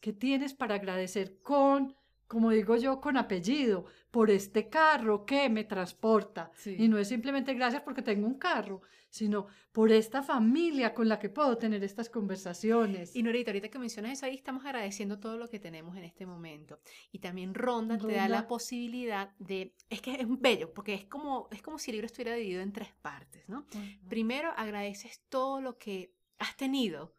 ¿Qué 0.00 0.12
tienes 0.12 0.54
para 0.54 0.76
agradecer 0.76 1.40
con, 1.42 1.94
como 2.26 2.50
digo 2.50 2.76
yo, 2.76 3.00
con 3.00 3.16
apellido, 3.16 3.86
por 4.10 4.30
este 4.30 4.68
carro 4.68 5.26
que 5.26 5.48
me 5.50 5.64
transporta? 5.64 6.50
Y 6.64 6.88
no 6.88 6.98
es 6.98 7.08
simplemente 7.08 7.52
gracias 7.54 7.82
porque 7.82 8.02
tengo 8.02 8.26
un 8.26 8.38
carro, 8.38 8.80
sino 9.10 9.46
por 9.72 9.92
esta 9.92 10.22
familia 10.22 10.94
con 10.94 11.08
la 11.08 11.18
que 11.18 11.28
puedo 11.28 11.58
tener 11.58 11.82
estas 11.84 12.08
conversaciones. 12.08 13.14
Y 13.14 13.22
Norita, 13.22 13.50
ahorita 13.50 13.68
que 13.68 13.78
mencionas 13.78 14.12
eso 14.12 14.26
ahí, 14.26 14.36
estamos 14.36 14.64
agradeciendo 14.64 15.18
todo 15.18 15.36
lo 15.36 15.48
que 15.48 15.58
tenemos 15.58 15.96
en 15.96 16.04
este 16.04 16.26
momento. 16.26 16.80
Y 17.12 17.18
también 17.18 17.54
Ronda, 17.54 17.98
te 17.98 18.12
da 18.12 18.28
la 18.28 18.46
posibilidad 18.46 19.34
de, 19.38 19.74
es 19.90 20.00
que 20.00 20.14
es 20.14 20.26
bello, 20.28 20.72
porque 20.72 20.94
es 20.94 21.04
como, 21.04 21.48
es 21.50 21.60
como 21.60 21.78
si 21.78 21.90
el 21.90 21.96
libro 21.96 22.06
estuviera 22.06 22.34
dividido 22.34 22.62
en 22.62 22.72
tres 22.72 22.92
partes, 23.02 23.48
¿no? 23.48 23.66
Primero 24.08 24.52
agradeces 24.56 25.22
todo 25.28 25.60
lo 25.60 25.76
que 25.76 26.17
has 26.38 26.56
tenido, 26.56 27.14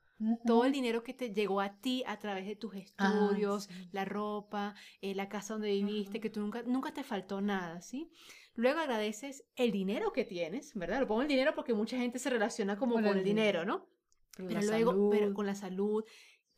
todo 0.45 0.65
el 0.65 0.73
dinero 0.73 1.01
que 1.01 1.13
te 1.13 1.33
llegó 1.33 1.61
a 1.61 1.79
ti 1.79 2.03
a 2.05 2.19
través 2.19 2.45
de 2.45 2.55
tus 2.55 2.73
ah, 2.75 2.79
estudios, 2.79 3.69
la 3.91 4.03
ropa, 4.03 4.75
eh, 5.01 5.15
la 5.15 5.29
casa 5.29 5.53
donde 5.53 5.69
viviste, 5.69 6.19
que 6.19 6.29
tú 6.29 6.41
nunca, 6.41 6.61
nunca 6.63 6.93
te 6.93 7.03
faltó 7.03 7.39
nada, 7.39 7.81
¿sí? 7.81 8.11
Luego 8.55 8.79
agradeces 8.79 9.45
el 9.55 9.71
dinero 9.71 10.11
que 10.11 10.25
tienes, 10.25 10.73
¿verdad? 10.75 10.99
Lo 10.99 11.07
pongo 11.07 11.21
el 11.21 11.29
dinero 11.29 11.55
porque 11.55 11.73
mucha 11.73 11.97
gente 11.97 12.19
se 12.19 12.29
relaciona 12.29 12.77
como 12.77 12.95
con, 12.95 13.05
el 13.05 13.23
dinero, 13.23 13.63
¿no? 13.63 13.87
Pero 14.35 14.61
luego, 14.61 15.09
pero 15.09 15.33
con 15.33 15.45
la 15.45 15.55
salud, 15.55 16.03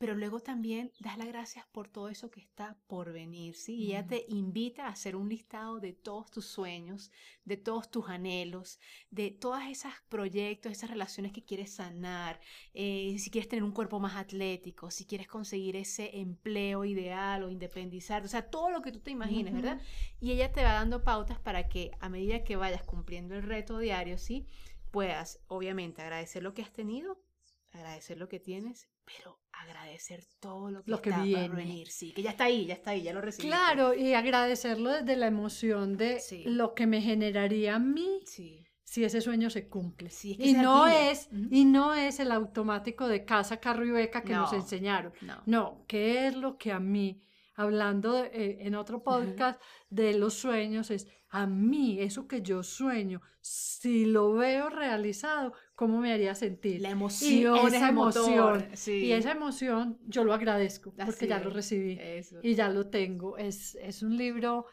pero 0.02 0.16
luego 0.16 0.40
también 0.40 0.90
das 0.98 1.16
las 1.16 1.28
gracias 1.28 1.64
por 1.70 1.86
todo 1.86 2.08
eso 2.08 2.28
que 2.28 2.40
está 2.40 2.76
por 2.88 3.12
venir, 3.12 3.54
¿sí? 3.54 3.76
Y 3.76 3.86
ella 3.92 4.04
te 4.04 4.24
invita 4.26 4.86
a 4.86 4.88
hacer 4.88 5.14
un 5.14 5.28
listado 5.28 5.78
de 5.78 5.92
todos 5.92 6.28
tus 6.28 6.44
sueños, 6.44 7.12
de 7.44 7.56
todos 7.56 7.88
tus 7.88 8.08
anhelos, 8.08 8.80
de 9.10 9.30
todos 9.30 9.62
esos 9.70 9.92
proyectos, 10.08 10.72
esas 10.72 10.90
relaciones 10.90 11.30
que 11.30 11.44
quieres 11.44 11.74
sanar, 11.74 12.40
eh, 12.74 13.14
si 13.20 13.30
quieres 13.30 13.48
tener 13.48 13.62
un 13.62 13.70
cuerpo 13.70 14.00
más 14.00 14.16
atlético, 14.16 14.90
si 14.90 15.06
quieres 15.06 15.28
conseguir 15.28 15.76
ese 15.76 16.18
empleo 16.18 16.84
ideal 16.84 17.44
o 17.44 17.48
independizar, 17.48 18.24
o 18.24 18.28
sea, 18.28 18.50
todo 18.50 18.70
lo 18.70 18.82
que 18.82 18.90
tú 18.90 18.98
te 18.98 19.12
imagines, 19.12 19.54
¿verdad? 19.54 19.80
Y 20.18 20.32
ella 20.32 20.50
te 20.50 20.64
va 20.64 20.72
dando 20.72 21.04
pautas 21.04 21.38
para 21.38 21.68
que 21.68 21.92
a 22.00 22.08
medida 22.08 22.42
que 22.42 22.56
vayas 22.56 22.82
cumpliendo 22.82 23.36
el 23.36 23.44
reto 23.44 23.78
diario, 23.78 24.18
¿sí? 24.18 24.48
Puedas, 24.90 25.38
obviamente, 25.46 26.02
agradecer 26.02 26.42
lo 26.42 26.54
que 26.54 26.62
has 26.62 26.72
tenido, 26.72 27.22
agradecer 27.72 28.18
lo 28.18 28.28
que 28.28 28.38
tienes, 28.40 28.88
pero 29.04 29.40
agradecer 29.52 30.24
todo 30.40 30.70
lo 30.70 30.82
que, 30.82 30.90
lo 30.90 31.02
que 31.02 31.10
está 31.10 31.22
viene. 31.22 31.48
venir, 31.48 31.88
sí, 31.88 32.12
que 32.12 32.22
ya 32.22 32.30
está 32.30 32.44
ahí, 32.44 32.66
ya 32.66 32.74
está 32.74 32.90
ahí, 32.90 33.02
ya 33.02 33.12
lo 33.12 33.20
recibí. 33.20 33.48
Claro, 33.48 33.94
y 33.94 34.14
agradecerlo 34.14 34.90
desde 34.90 35.16
la 35.16 35.26
emoción 35.26 35.96
de 35.96 36.20
lo 36.46 36.74
que 36.74 36.86
me 36.86 37.00
generaría 37.00 37.76
a 37.76 37.78
mí 37.78 38.20
si 38.26 39.04
ese 39.04 39.22
sueño 39.22 39.48
se 39.48 39.68
cumple. 39.68 40.10
y 40.22 40.52
no 40.52 40.86
es 40.86 41.30
y 41.32 41.64
no 41.64 41.94
es 41.94 42.20
el 42.20 42.30
automático 42.30 43.08
de 43.08 43.24
casa, 43.24 43.58
carro 43.58 43.86
y 43.86 43.90
beca 43.90 44.22
que 44.22 44.34
nos 44.34 44.52
enseñaron. 44.52 45.12
No. 45.22 45.42
no, 45.46 45.84
¿qué 45.88 46.26
es 46.26 46.36
lo 46.36 46.58
que 46.58 46.72
a 46.72 46.78
mí 46.80 47.22
hablando 47.54 48.24
eh, 48.24 48.58
en 48.60 48.74
otro 48.74 49.02
podcast 49.02 49.60
de 49.88 50.14
los 50.14 50.34
sueños 50.34 50.90
es 50.90 51.08
a 51.34 51.46
mí 51.46 51.98
eso 51.98 52.28
que 52.28 52.42
yo 52.42 52.62
sueño, 52.62 53.22
si 53.40 54.04
lo 54.04 54.34
veo 54.34 54.68
realizado, 54.68 55.54
¿cómo 55.74 55.98
me 55.98 56.12
haría 56.12 56.34
sentir? 56.34 56.82
La 56.82 56.90
emoción, 56.90 57.56
y 57.56 57.66
esa 57.74 57.88
emoción. 57.88 58.66
Y 58.86 59.12
esa 59.12 59.32
emoción 59.32 59.98
yo 60.06 60.24
lo 60.24 60.34
agradezco 60.34 60.92
porque 60.94 61.26
ya 61.26 61.40
lo 61.40 61.48
recibí 61.48 61.98
y 62.42 62.54
ya 62.54 62.68
lo 62.68 62.88
tengo. 62.88 63.38
Es, 63.38 63.76
es 63.76 64.02
un 64.02 64.18
libro 64.18 64.66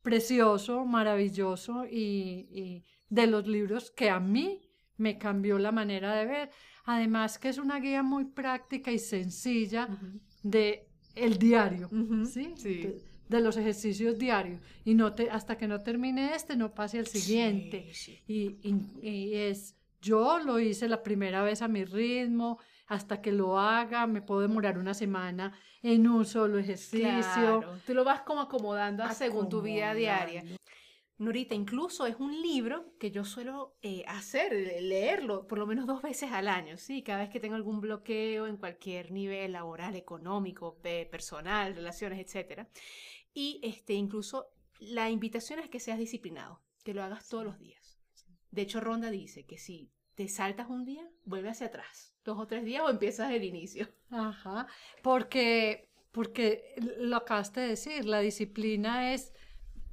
precioso, 0.00 0.86
maravilloso 0.86 1.84
y, 1.84 2.82
de 3.10 3.26
los 3.26 3.46
libros 3.46 3.90
que 3.90 4.08
a 4.08 4.18
mí 4.18 4.62
me 4.96 5.18
cambió 5.18 5.58
la 5.58 5.70
manera 5.70 6.14
de 6.14 6.24
ver. 6.24 6.50
Además 6.86 7.38
que 7.38 7.50
es 7.50 7.58
una 7.58 7.78
guía 7.78 8.02
muy 8.02 8.24
práctica 8.24 8.90
y 8.90 8.98
sencilla 8.98 9.86
de 10.42 10.88
el 11.14 11.38
diario, 11.38 11.90
¿sí? 12.24 12.54
sí 12.56 13.02
de 13.28 13.40
los 13.40 13.56
ejercicios 13.56 14.18
diarios 14.18 14.60
y 14.84 14.94
no 14.94 15.14
te, 15.14 15.30
hasta 15.30 15.56
que 15.56 15.66
no 15.66 15.80
termine 15.80 16.34
este 16.34 16.56
no 16.56 16.74
pase 16.74 16.98
al 16.98 17.06
siguiente. 17.06 17.90
Y, 18.26 18.56
y, 18.62 19.34
es, 19.34 19.76
yo 20.00 20.38
lo 20.38 20.60
hice 20.60 20.88
la 20.88 21.02
primera 21.02 21.42
vez 21.42 21.62
a 21.62 21.68
mi 21.68 21.84
ritmo, 21.84 22.58
hasta 22.86 23.20
que 23.20 23.32
lo 23.32 23.58
haga 23.58 24.06
me 24.06 24.22
puedo 24.22 24.40
demorar 24.42 24.78
una 24.78 24.94
semana 24.94 25.52
en 25.82 26.06
un 26.06 26.24
solo 26.24 26.58
ejercicio. 26.58 27.00
Claro, 27.00 27.80
tú 27.86 27.94
lo 27.94 28.04
vas 28.04 28.22
como 28.22 28.40
acomodando 28.40 29.04
según 29.12 29.48
tu 29.48 29.60
vida 29.62 29.94
diaria. 29.94 30.44
Norita, 31.18 31.54
incluso 31.54 32.04
es 32.04 32.16
un 32.16 32.42
libro 32.42 32.92
que 32.98 33.10
yo 33.10 33.24
suelo 33.24 33.78
eh, 33.80 34.04
hacer, 34.06 34.52
leerlo 34.82 35.46
por 35.46 35.56
lo 35.58 35.66
menos 35.66 35.86
dos 35.86 36.02
veces 36.02 36.30
al 36.30 36.46
año, 36.46 36.76
¿sí? 36.76 37.02
Cada 37.02 37.20
vez 37.20 37.30
que 37.30 37.40
tengo 37.40 37.54
algún 37.54 37.80
bloqueo 37.80 38.46
en 38.46 38.58
cualquier 38.58 39.10
nivel 39.12 39.52
laboral, 39.52 39.96
económico, 39.96 40.78
personal, 40.82 41.74
relaciones, 41.74 42.18
etc. 42.20 42.66
Y 43.36 43.60
este, 43.62 43.92
incluso 43.92 44.48
la 44.80 45.10
invitación 45.10 45.58
es 45.58 45.68
que 45.68 45.78
seas 45.78 45.98
disciplinado, 45.98 46.62
que 46.82 46.94
lo 46.94 47.02
hagas 47.02 47.28
todos 47.28 47.44
los 47.44 47.58
días. 47.58 48.00
De 48.50 48.62
hecho, 48.62 48.80
Ronda 48.80 49.10
dice 49.10 49.44
que 49.44 49.58
si 49.58 49.92
te 50.14 50.26
saltas 50.26 50.70
un 50.70 50.86
día, 50.86 51.06
vuelve 51.26 51.50
hacia 51.50 51.66
atrás, 51.66 52.16
dos 52.24 52.38
o 52.38 52.46
tres 52.46 52.64
días 52.64 52.82
o 52.82 52.88
empiezas 52.88 53.30
el 53.30 53.44
inicio. 53.44 53.90
Ajá, 54.08 54.68
porque, 55.02 55.90
porque 56.12 56.76
lo 56.98 57.16
acabaste 57.16 57.60
de 57.60 57.68
decir, 57.68 58.06
la 58.06 58.20
disciplina 58.20 59.12
es, 59.12 59.34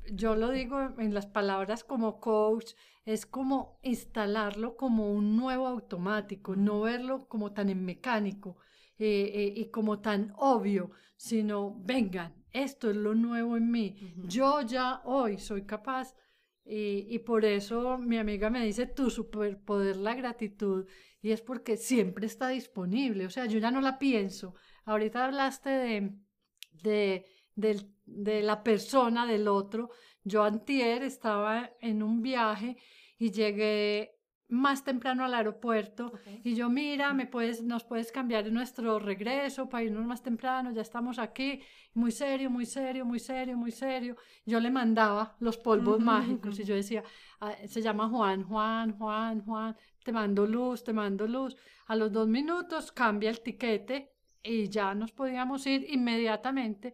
yo 0.09 0.37
lo 0.37 0.49
digo 0.49 0.79
en 0.97 1.13
las 1.13 1.25
palabras 1.25 1.83
como 1.83 2.21
coach, 2.21 2.71
es 3.03 3.25
como 3.25 3.77
instalarlo 3.83 4.77
como 4.77 5.11
un 5.11 5.35
nuevo 5.35 5.67
automático, 5.67 6.55
no 6.55 6.79
verlo 6.79 7.27
como 7.27 7.51
tan 7.51 7.67
en 7.67 7.83
mecánico 7.83 8.55
eh, 8.97 9.31
eh, 9.33 9.53
y 9.53 9.65
como 9.65 9.99
tan 9.99 10.31
obvio, 10.37 10.91
sino 11.17 11.75
vengan, 11.83 12.41
esto 12.53 12.89
es 12.89 12.95
lo 12.95 13.15
nuevo 13.15 13.57
en 13.57 13.69
mí. 13.69 13.95
Yo 14.27 14.61
ya 14.61 15.01
hoy 15.03 15.39
soy 15.39 15.63
capaz 15.63 16.15
y, 16.65 17.19
por 17.19 17.43
eso 17.43 17.97
mi 17.97 18.17
amiga 18.17 18.49
me 18.49 18.65
dice 18.65 18.85
tu 18.85 19.09
superpoder, 19.09 19.97
la 19.97 20.13
gratitud, 20.15 20.87
y 21.21 21.31
es 21.31 21.41
porque 21.41 21.75
siempre 21.75 22.25
está 22.25 22.47
disponible, 22.49 23.25
o 23.25 23.29
sea, 23.29 23.45
yo 23.47 23.59
ya 23.59 23.71
no 23.71 23.81
la 23.81 23.99
pienso. 23.99 24.55
Ahorita 24.85 25.25
hablaste 25.25 25.69
de, 25.69 26.15
de, 26.83 27.25
de, 27.55 27.81
de 28.05 28.41
la 28.41 28.63
persona, 28.63 29.25
del 29.25 29.47
otro. 29.47 29.89
Yo 30.23 30.43
antier 30.43 31.03
estaba 31.03 31.71
en 31.81 32.01
un 32.01 32.21
viaje 32.21 32.77
y 33.17 33.31
llegué 33.31 34.19
más 34.49 34.83
temprano 34.83 35.23
al 35.23 35.33
aeropuerto 35.33 36.13
y 36.43 36.53
yo, 36.55 36.69
mira, 36.69 37.13
me 37.13 37.25
puedes, 37.25 37.63
nos 37.63 37.83
puedes 37.83 38.11
cambiar 38.11 38.51
nuestro 38.51 38.99
regreso 38.99 39.69
para 39.69 39.83
irnos 39.83 40.05
más 40.05 40.21
temprano, 40.21 40.71
ya 40.71 40.81
estamos 40.81 41.17
aquí, 41.17 41.61
muy 41.93 42.11
serio, 42.11 42.49
muy 42.49 42.65
serio, 42.65 43.05
muy 43.05 43.19
serio, 43.19 43.57
muy 43.57 43.71
serio. 43.71 44.15
Yo 44.45 44.59
le 44.59 44.69
mandaba 44.69 45.35
los 45.39 45.57
polvos 45.57 45.99
mágicos 45.99 46.59
y 46.59 46.65
yo 46.65 46.75
decía, 46.75 47.03
ah, 47.39 47.55
se 47.67 47.81
llama 47.81 48.09
Juan, 48.09 48.43
Juan, 48.43 48.97
Juan, 48.97 49.41
Juan, 49.41 49.75
te 50.03 50.11
mando 50.11 50.45
luz, 50.45 50.83
te 50.83 50.93
mando 50.93 51.25
luz. 51.25 51.55
A 51.87 51.95
los 51.95 52.11
dos 52.11 52.27
minutos 52.27 52.91
cambia 52.91 53.29
el 53.29 53.41
tiquete 53.41 54.13
y 54.43 54.69
ya 54.69 54.93
nos 54.93 55.11
podíamos 55.11 55.65
ir 55.65 55.85
inmediatamente. 55.89 56.93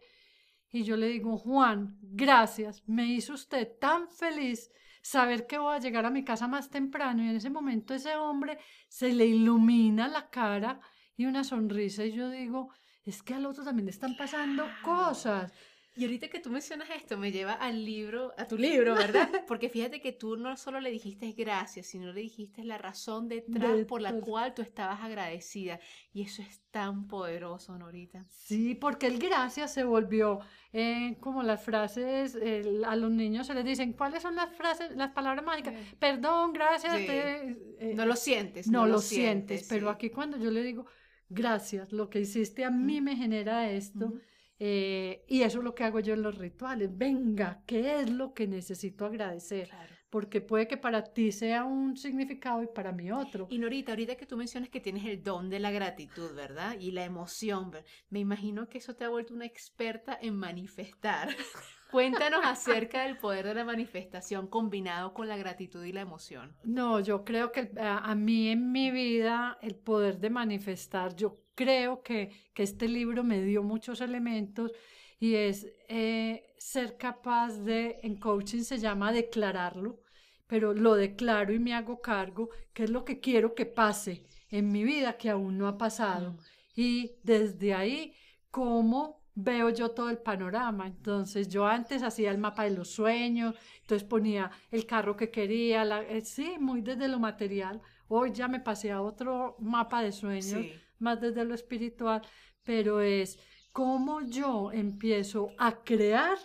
Y 0.72 0.84
yo 0.84 0.96
le 0.96 1.08
digo, 1.08 1.36
Juan, 1.36 1.98
gracias, 2.00 2.82
me 2.88 3.06
hizo 3.06 3.34
usted 3.34 3.68
tan 3.80 4.08
feliz 4.08 4.70
saber 5.02 5.46
que 5.46 5.58
voy 5.58 5.74
a 5.74 5.80
llegar 5.80 6.06
a 6.06 6.10
mi 6.10 6.24
casa 6.24 6.48
más 6.48 6.70
temprano 6.70 7.22
y 7.22 7.28
en 7.28 7.36
ese 7.36 7.50
momento 7.50 7.94
ese 7.94 8.16
hombre 8.16 8.58
se 8.88 9.12
le 9.12 9.26
ilumina 9.26 10.08
la 10.08 10.30
cara 10.30 10.80
y 11.16 11.26
una 11.26 11.44
sonrisa 11.44 12.04
y 12.04 12.12
yo 12.12 12.30
digo, 12.30 12.72
es 13.04 13.22
que 13.22 13.34
al 13.34 13.46
otro 13.46 13.64
también 13.64 13.86
le 13.86 13.92
están 13.92 14.16
pasando 14.16 14.64
cosas. 14.82 15.52
Y 15.96 16.04
ahorita 16.04 16.28
que 16.28 16.38
tú 16.38 16.50
mencionas 16.50 16.88
esto, 16.90 17.18
me 17.18 17.32
lleva 17.32 17.54
al 17.54 17.84
libro, 17.84 18.32
a 18.38 18.46
tu 18.46 18.56
libro, 18.56 18.94
¿verdad? 18.94 19.44
Porque 19.48 19.68
fíjate 19.68 20.00
que 20.00 20.12
tú 20.12 20.36
no 20.36 20.56
solo 20.56 20.80
le 20.80 20.90
dijiste 20.90 21.32
gracias, 21.32 21.86
sino 21.86 22.12
le 22.12 22.20
dijiste 22.20 22.64
la 22.64 22.78
razón 22.78 23.28
detrás 23.28 23.84
por 23.86 24.00
la 24.00 24.12
cual 24.20 24.54
tú 24.54 24.62
estabas 24.62 25.00
agradecida. 25.02 25.80
Y 26.12 26.22
eso 26.22 26.42
es 26.42 26.60
tan 26.70 27.08
poderoso, 27.08 27.76
Norita. 27.76 28.24
Sí, 28.28 28.74
porque 28.74 29.08
el 29.08 29.18
gracias 29.18 29.74
se 29.74 29.82
volvió 29.82 30.40
eh, 30.72 31.16
como 31.18 31.42
las 31.42 31.62
frases, 31.62 32.38
a 32.86 32.96
los 32.96 33.10
niños 33.10 33.48
se 33.48 33.54
les 33.54 33.64
dicen, 33.64 33.92
¿cuáles 33.92 34.22
son 34.22 34.36
las 34.36 34.54
frases, 34.54 34.94
las 34.96 35.10
palabras 35.10 35.44
mágicas? 35.44 35.74
Perdón, 35.98 36.52
gracias. 36.52 36.94
Eh, 36.98 37.94
no 37.96 38.06
lo 38.06 38.14
sientes. 38.14 38.68
No, 38.68 38.86
lo, 38.86 39.00
sientes, 39.00 39.66
pero 39.68 39.90
aquí 39.90 40.10
cuando 40.10 40.36
yo 40.36 40.52
le 40.52 40.62
digo, 40.62 40.86
gracias, 41.28 41.92
lo 41.92 42.08
que 42.08 42.20
hiciste 42.20 42.64
a 42.64 42.70
mí 42.70 43.00
me 43.00 43.16
genera 43.16 43.68
esto. 43.70 44.12
Eh, 44.62 45.24
y 45.26 45.40
eso 45.40 45.58
es 45.58 45.64
lo 45.64 45.74
que 45.74 45.84
hago 45.84 46.00
yo 46.00 46.12
en 46.12 46.20
los 46.20 46.36
rituales. 46.36 46.90
Venga, 46.92 47.62
¿qué 47.66 48.00
es 48.00 48.10
lo 48.10 48.34
que 48.34 48.46
necesito 48.46 49.06
agradecer? 49.06 49.70
Porque 50.10 50.42
puede 50.42 50.68
que 50.68 50.76
para 50.76 51.02
ti 51.02 51.32
sea 51.32 51.64
un 51.64 51.96
significado 51.96 52.62
y 52.62 52.66
para 52.66 52.92
mí 52.92 53.10
otro. 53.10 53.46
Y 53.48 53.58
Norita, 53.58 53.92
ahorita 53.92 54.16
que 54.16 54.26
tú 54.26 54.36
mencionas 54.36 54.68
que 54.68 54.80
tienes 54.80 55.06
el 55.06 55.22
don 55.22 55.48
de 55.48 55.60
la 55.60 55.70
gratitud, 55.70 56.34
¿verdad? 56.34 56.76
Y 56.78 56.90
la 56.90 57.04
emoción, 57.04 57.72
me 58.10 58.18
imagino 58.18 58.68
que 58.68 58.78
eso 58.78 58.94
te 58.94 59.04
ha 59.04 59.08
vuelto 59.08 59.32
una 59.32 59.46
experta 59.46 60.18
en 60.20 60.36
manifestar. 60.36 61.28
Cuéntanos 61.90 62.40
acerca 62.44 63.02
del 63.02 63.16
poder 63.16 63.46
de 63.46 63.54
la 63.54 63.64
manifestación 63.64 64.46
combinado 64.46 65.12
con 65.12 65.26
la 65.26 65.36
gratitud 65.36 65.84
y 65.84 65.92
la 65.92 66.02
emoción. 66.02 66.54
No, 66.62 67.00
yo 67.00 67.24
creo 67.24 67.50
que 67.50 67.72
a, 67.80 68.14
mí 68.14 68.48
en 68.48 68.70
mi 68.70 68.90
vida 68.90 69.58
el 69.60 69.74
poder 69.74 70.18
de 70.18 70.30
manifestar, 70.30 71.16
yo 71.16 71.40
creo 71.60 72.02
que, 72.02 72.30
que 72.54 72.62
este 72.62 72.88
libro 72.88 73.22
me 73.22 73.42
dio 73.42 73.62
muchos 73.62 74.00
elementos 74.00 74.72
y 75.18 75.34
es 75.34 75.66
eh, 75.88 76.54
ser 76.56 76.96
capaz 76.96 77.58
de, 77.58 78.00
en 78.02 78.16
coaching 78.16 78.62
se 78.62 78.78
llama 78.78 79.12
declararlo, 79.12 80.00
pero 80.46 80.72
lo 80.72 80.94
declaro 80.94 81.52
y 81.52 81.58
me 81.58 81.74
hago 81.74 82.00
cargo, 82.00 82.48
que 82.72 82.84
es 82.84 82.90
lo 82.90 83.04
que 83.04 83.20
quiero 83.20 83.54
que 83.54 83.66
pase 83.66 84.24
en 84.48 84.72
mi 84.72 84.84
vida 84.84 85.18
que 85.18 85.28
aún 85.28 85.58
no 85.58 85.68
ha 85.68 85.76
pasado. 85.76 86.32
Mm. 86.32 86.38
Y 86.76 87.12
desde 87.22 87.74
ahí, 87.74 88.14
cómo 88.50 89.20
veo 89.34 89.68
yo 89.68 89.90
todo 89.90 90.08
el 90.08 90.18
panorama. 90.18 90.86
Entonces 90.86 91.48
yo 91.48 91.66
antes 91.66 92.02
hacía 92.02 92.30
el 92.30 92.38
mapa 92.38 92.64
de 92.64 92.70
los 92.70 92.90
sueños, 92.90 93.54
entonces 93.82 94.08
ponía 94.08 94.50
el 94.70 94.86
carro 94.86 95.14
que 95.16 95.30
quería, 95.30 95.84
la, 95.84 96.02
eh, 96.02 96.22
sí, 96.22 96.56
muy 96.58 96.80
desde 96.80 97.08
lo 97.08 97.18
material. 97.18 97.82
Hoy 98.08 98.32
ya 98.32 98.48
me 98.48 98.60
pasé 98.60 98.90
a 98.90 99.02
otro 99.02 99.56
mapa 99.60 100.02
de 100.02 100.12
sueños, 100.12 100.64
más 101.00 101.20
desde 101.20 101.44
lo 101.44 101.54
espiritual, 101.54 102.22
pero 102.62 103.00
es 103.00 103.38
cómo 103.72 104.20
yo 104.22 104.70
empiezo 104.72 105.50
a 105.58 105.82
crear 105.82 106.38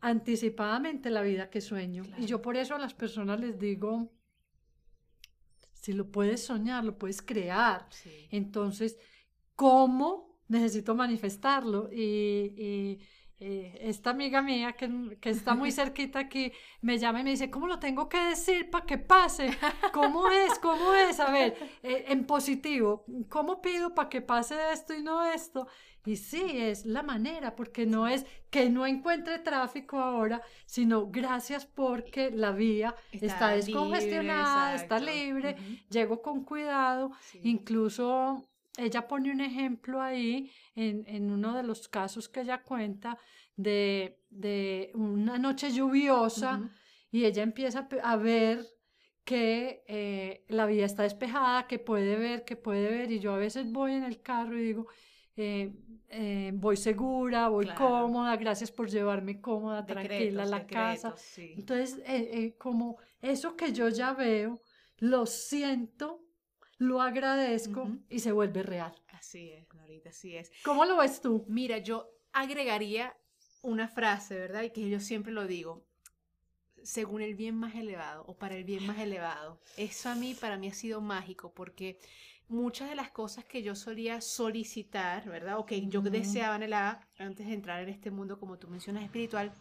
anticipadamente 0.00 1.10
la 1.10 1.22
vida 1.22 1.50
que 1.50 1.60
sueño. 1.60 2.04
Y 2.18 2.26
yo 2.26 2.40
por 2.40 2.56
eso 2.56 2.74
a 2.74 2.78
las 2.78 2.94
personas 2.94 3.40
les 3.40 3.58
digo, 3.58 4.12
si 5.72 5.92
lo 5.92 6.10
puedes 6.10 6.44
soñar, 6.44 6.84
lo 6.84 6.98
puedes 6.98 7.22
crear. 7.22 7.88
Entonces, 8.30 8.98
¿cómo 9.54 10.26
necesito 10.48 10.94
manifestarlo. 10.94 11.90
Y, 11.92 12.98
eh, 13.38 13.78
esta 13.82 14.10
amiga 14.10 14.40
mía 14.40 14.72
que, 14.72 15.18
que, 15.20 15.28
está 15.28 15.54
muy 15.54 15.70
cerquita 15.72 16.20
aquí 16.20 16.52
me 16.80 16.96
llama 16.98 17.20
y 17.20 17.24
me 17.24 17.30
dice, 17.30 17.50
¿cómo 17.50 17.66
lo 17.66 17.78
tengo 17.78 18.08
que 18.08 18.18
decir 18.18 18.70
para 18.70 18.86
que 18.86 18.96
pase? 18.96 19.50
¿Cómo 19.92 20.30
es? 20.30 20.58
¿Cómo 20.58 20.94
es? 20.94 21.20
A 21.20 21.30
ver, 21.30 21.54
eh, 21.82 22.06
en 22.08 22.24
positivo, 22.24 23.04
¿cómo 23.28 23.60
pido 23.60 23.94
para 23.94 24.08
que 24.08 24.22
pase 24.22 24.56
esto 24.72 24.94
y 24.94 25.02
no 25.02 25.24
esto? 25.24 25.68
Y 26.06 26.16
sí, 26.16 26.44
es 26.54 26.86
la 26.86 27.02
manera, 27.02 27.56
porque 27.56 27.84
no 27.84 28.06
es 28.08 28.24
que 28.48 28.70
no 28.70 28.86
encuentre 28.86 29.40
tráfico 29.40 29.98
ahora, 29.98 30.40
sino 30.64 31.08
gracias 31.08 31.66
porque 31.66 32.30
la 32.30 32.52
vía 32.52 32.94
está, 33.10 33.48
descongestionada, 33.48 34.76
está 34.76 35.00
libre, 35.00 35.56
llego 35.90 36.22
con 36.22 36.44
cuidado, 36.44 37.10
incluso 37.42 38.48
ella 38.76 39.08
pone 39.08 39.30
un 39.30 39.40
ejemplo 39.40 40.00
ahí 40.00 40.50
en, 40.74 41.30
uno 41.30 41.54
de 41.54 41.62
los 41.62 41.88
casos 41.88 42.28
que 42.28 42.40
ella 42.40 42.62
cuenta 42.62 43.18
de, 43.56 44.18
una 44.94 45.38
noche 45.38 45.70
lluviosa 45.70 46.70
y 47.10 47.24
ella 47.24 47.42
empieza 47.42 47.88
a 48.02 48.16
ver 48.16 48.66
que 49.24 49.82
eh, 49.88 50.44
la 50.48 50.66
vía 50.66 50.86
está 50.86 51.02
despejada, 51.02 51.66
que 51.66 51.80
puede 51.80 52.16
ver, 52.16 52.44
que 52.44 52.54
puede 52.54 52.88
ver, 52.88 53.10
y 53.10 53.18
yo 53.18 53.32
a 53.32 53.38
veces 53.38 53.72
voy 53.72 53.94
en 53.94 54.04
el 54.04 54.22
carro 54.22 54.56
y 54.56 54.62
digo, 54.62 54.86
eh, 55.36 55.72
eh, 56.08 56.52
voy 56.54 56.76
segura, 56.76 57.48
voy 57.48 57.66
cómoda, 57.76 58.36
gracias 58.36 58.70
por 58.70 58.88
llevarme 58.88 59.40
cómoda, 59.40 59.84
tranquila 59.84 60.44
a 60.44 60.46
la 60.46 60.66
casa. 60.66 61.16
Entonces, 61.38 62.00
como 62.56 62.98
eso 63.20 63.56
que 63.56 63.72
yo 63.72 63.88
ya 63.88 64.12
veo, 64.12 64.60
lo 64.98 65.26
siento 65.26 66.25
lo 66.78 67.00
agradezco 67.00 67.88
y 68.08 68.20
se 68.20 68.32
vuelve 68.32 68.62
real. 68.62 68.94
Así 69.08 69.50
es, 69.50 69.66
Norita, 69.74 70.10
así 70.10 70.36
es. 70.36 70.52
¿Cómo 70.64 70.84
lo 70.84 70.96
ves 70.98 71.20
tú? 71.20 71.44
Mira, 71.48 71.78
yo 71.78 72.10
agregaría 72.32 73.16
una 73.62 73.88
frase, 73.88 74.34
¿verdad? 74.36 74.62
Y 74.62 74.70
que 74.70 74.88
yo 74.88 75.00
siempre 75.00 75.32
lo 75.32 75.46
digo, 75.46 75.86
según 76.82 77.22
el 77.22 77.34
bien 77.34 77.56
más 77.56 77.74
elevado 77.74 78.24
o 78.26 78.36
para 78.36 78.56
el 78.56 78.64
bien 78.64 78.86
más 78.86 78.98
elevado. 78.98 79.60
Eso 79.76 80.08
a 80.08 80.14
mí, 80.14 80.34
para 80.34 80.56
mí 80.56 80.68
ha 80.68 80.74
sido 80.74 81.00
mágico 81.00 81.52
porque 81.52 81.98
muchas 82.48 82.88
de 82.88 82.94
las 82.94 83.10
cosas 83.10 83.44
que 83.44 83.62
yo 83.62 83.74
solía 83.74 84.20
solicitar, 84.20 85.28
¿verdad? 85.28 85.58
O 85.58 85.66
que 85.66 85.86
yo 85.88 86.00
deseaba 86.02 86.56
en 86.56 86.72
antes 86.72 87.46
de 87.46 87.54
entrar 87.54 87.82
en 87.82 87.88
este 87.88 88.10
mundo, 88.10 88.38
como 88.38 88.58
tú 88.58 88.68
mencionas, 88.68 89.02
espiritual, 89.02 89.52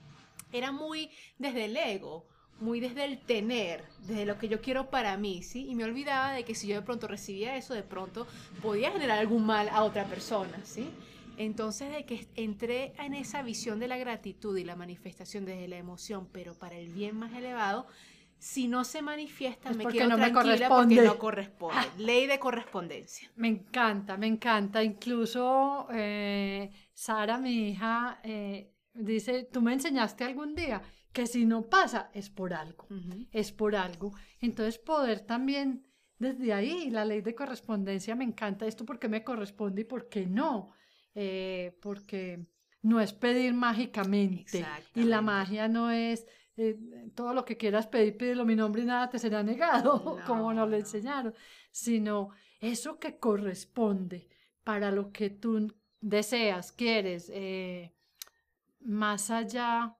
era 0.51 0.71
muy 0.71 1.10
desde 1.38 1.65
el 1.65 1.78
ego 1.78 2.28
muy 2.60 2.80
desde 2.80 3.06
el 3.06 3.20
tener, 3.20 3.84
desde 4.08 4.26
lo 4.26 4.38
que 4.38 4.48
yo 4.48 4.62
quiero 4.62 4.89
para 4.89 5.18
mí, 5.18 5.44
¿sí? 5.44 5.68
Y 5.70 5.76
me 5.76 5.84
olvidaba 5.84 6.32
de 6.32 6.44
que 6.44 6.56
si 6.56 6.68
yo 6.68 6.76
de 6.76 6.82
pronto 6.82 7.08
recibía 7.08 7.56
eso, 7.58 7.74
de 7.74 7.84
pronto 7.84 8.28
podía 8.62 8.91
generar 8.91 9.20
algún 9.20 9.46
mal 9.46 9.70
a 9.70 9.84
otra 9.84 10.06
persona, 10.06 10.58
¿sí? 10.63 10.89
Entonces, 11.38 11.91
de 11.91 12.06
que 12.06 12.28
entré 12.36 12.94
en 12.98 13.13
esa 13.13 13.41
visión 13.41 13.80
de 13.80 13.88
la 13.88 13.98
gratitud 13.98 14.58
y 14.58 14.63
la 14.63 14.76
manifestación 14.76 15.46
desde 15.46 15.68
la 15.68 15.78
emoción, 15.78 16.30
pero 16.32 16.58
para 16.58 16.76
el 16.78 16.89
bien 16.89 17.18
más 17.18 17.34
elevado, 17.34 17.88
si 18.38 18.68
no 18.68 18.84
se 18.84 19.02
manifiesta, 19.02 19.72
me 19.74 19.86
quedo 19.88 20.10
no 20.10 20.15
tranquila 20.18 20.70
porque 20.70 21.02
no 21.02 21.18
corresponde. 21.18 21.76
Ley 21.98 22.28
de 22.28 22.39
correspondencia. 22.39 23.32
Me 23.36 23.48
encanta, 23.48 24.18
me 24.18 24.28
encanta. 24.28 24.84
Incluso 24.84 25.88
eh, 25.91 26.70
Sara, 26.94 27.38
mi 27.38 27.70
hija, 27.70 28.20
eh, 28.24 28.75
dice, 28.95 29.43
tú 29.43 29.62
me 29.62 29.73
enseñaste 29.73 30.23
algún 30.23 30.55
día 30.55 30.81
que 31.13 31.27
si 31.27 31.45
no 31.45 31.69
pasa 31.69 32.10
es 32.13 32.29
por 32.29 32.53
algo, 32.53 32.88
es 33.31 33.51
por 33.51 33.75
algo. 33.75 34.13
Entonces 34.41 34.77
poder 34.77 35.21
también 35.21 35.86
desde 36.17 36.53
ahí, 36.53 36.89
la 36.89 37.05
ley 37.05 37.21
de 37.21 37.36
correspondencia 37.36 38.15
me 38.15 38.23
encanta 38.23 38.65
esto 38.65 38.86
porque 38.86 39.10
me 39.10 39.23
corresponde 39.23 39.81
y 39.81 39.86
por 39.86 40.08
qué 40.08 40.25
no, 40.25 40.71
eh, 41.13 41.77
porque 41.81 42.45
no 42.81 42.99
es 42.99 43.13
pedir 43.13 43.53
mágicamente 43.53 44.65
y 44.93 45.03
la 45.03 45.21
magia 45.21 45.67
no 45.67 45.91
es 45.91 46.25
eh, 46.58 46.77
todo 47.15 47.34
lo 47.34 47.43
que 47.43 47.58
quieras 47.58 47.88
pedir, 47.88 48.15
pídelo 48.15 48.45
mi 48.45 48.55
nombre 48.55 48.84
y 48.84 48.86
nada 48.86 49.10
te 49.10 49.19
será 49.19 49.43
negado, 49.43 50.19
como 50.27 50.53
nos 50.53 50.69
lo 50.69 50.77
enseñaron, 50.77 51.34
sino 51.71 52.29
eso 52.62 52.97
que 52.97 53.19
corresponde 53.19 54.29
para 54.63 54.91
lo 54.91 55.12
que 55.12 55.29
tú 55.29 55.73
deseas, 55.99 56.71
quieres, 56.71 57.29
eh, 57.34 57.93
más 58.86 59.30
allá 59.32 59.98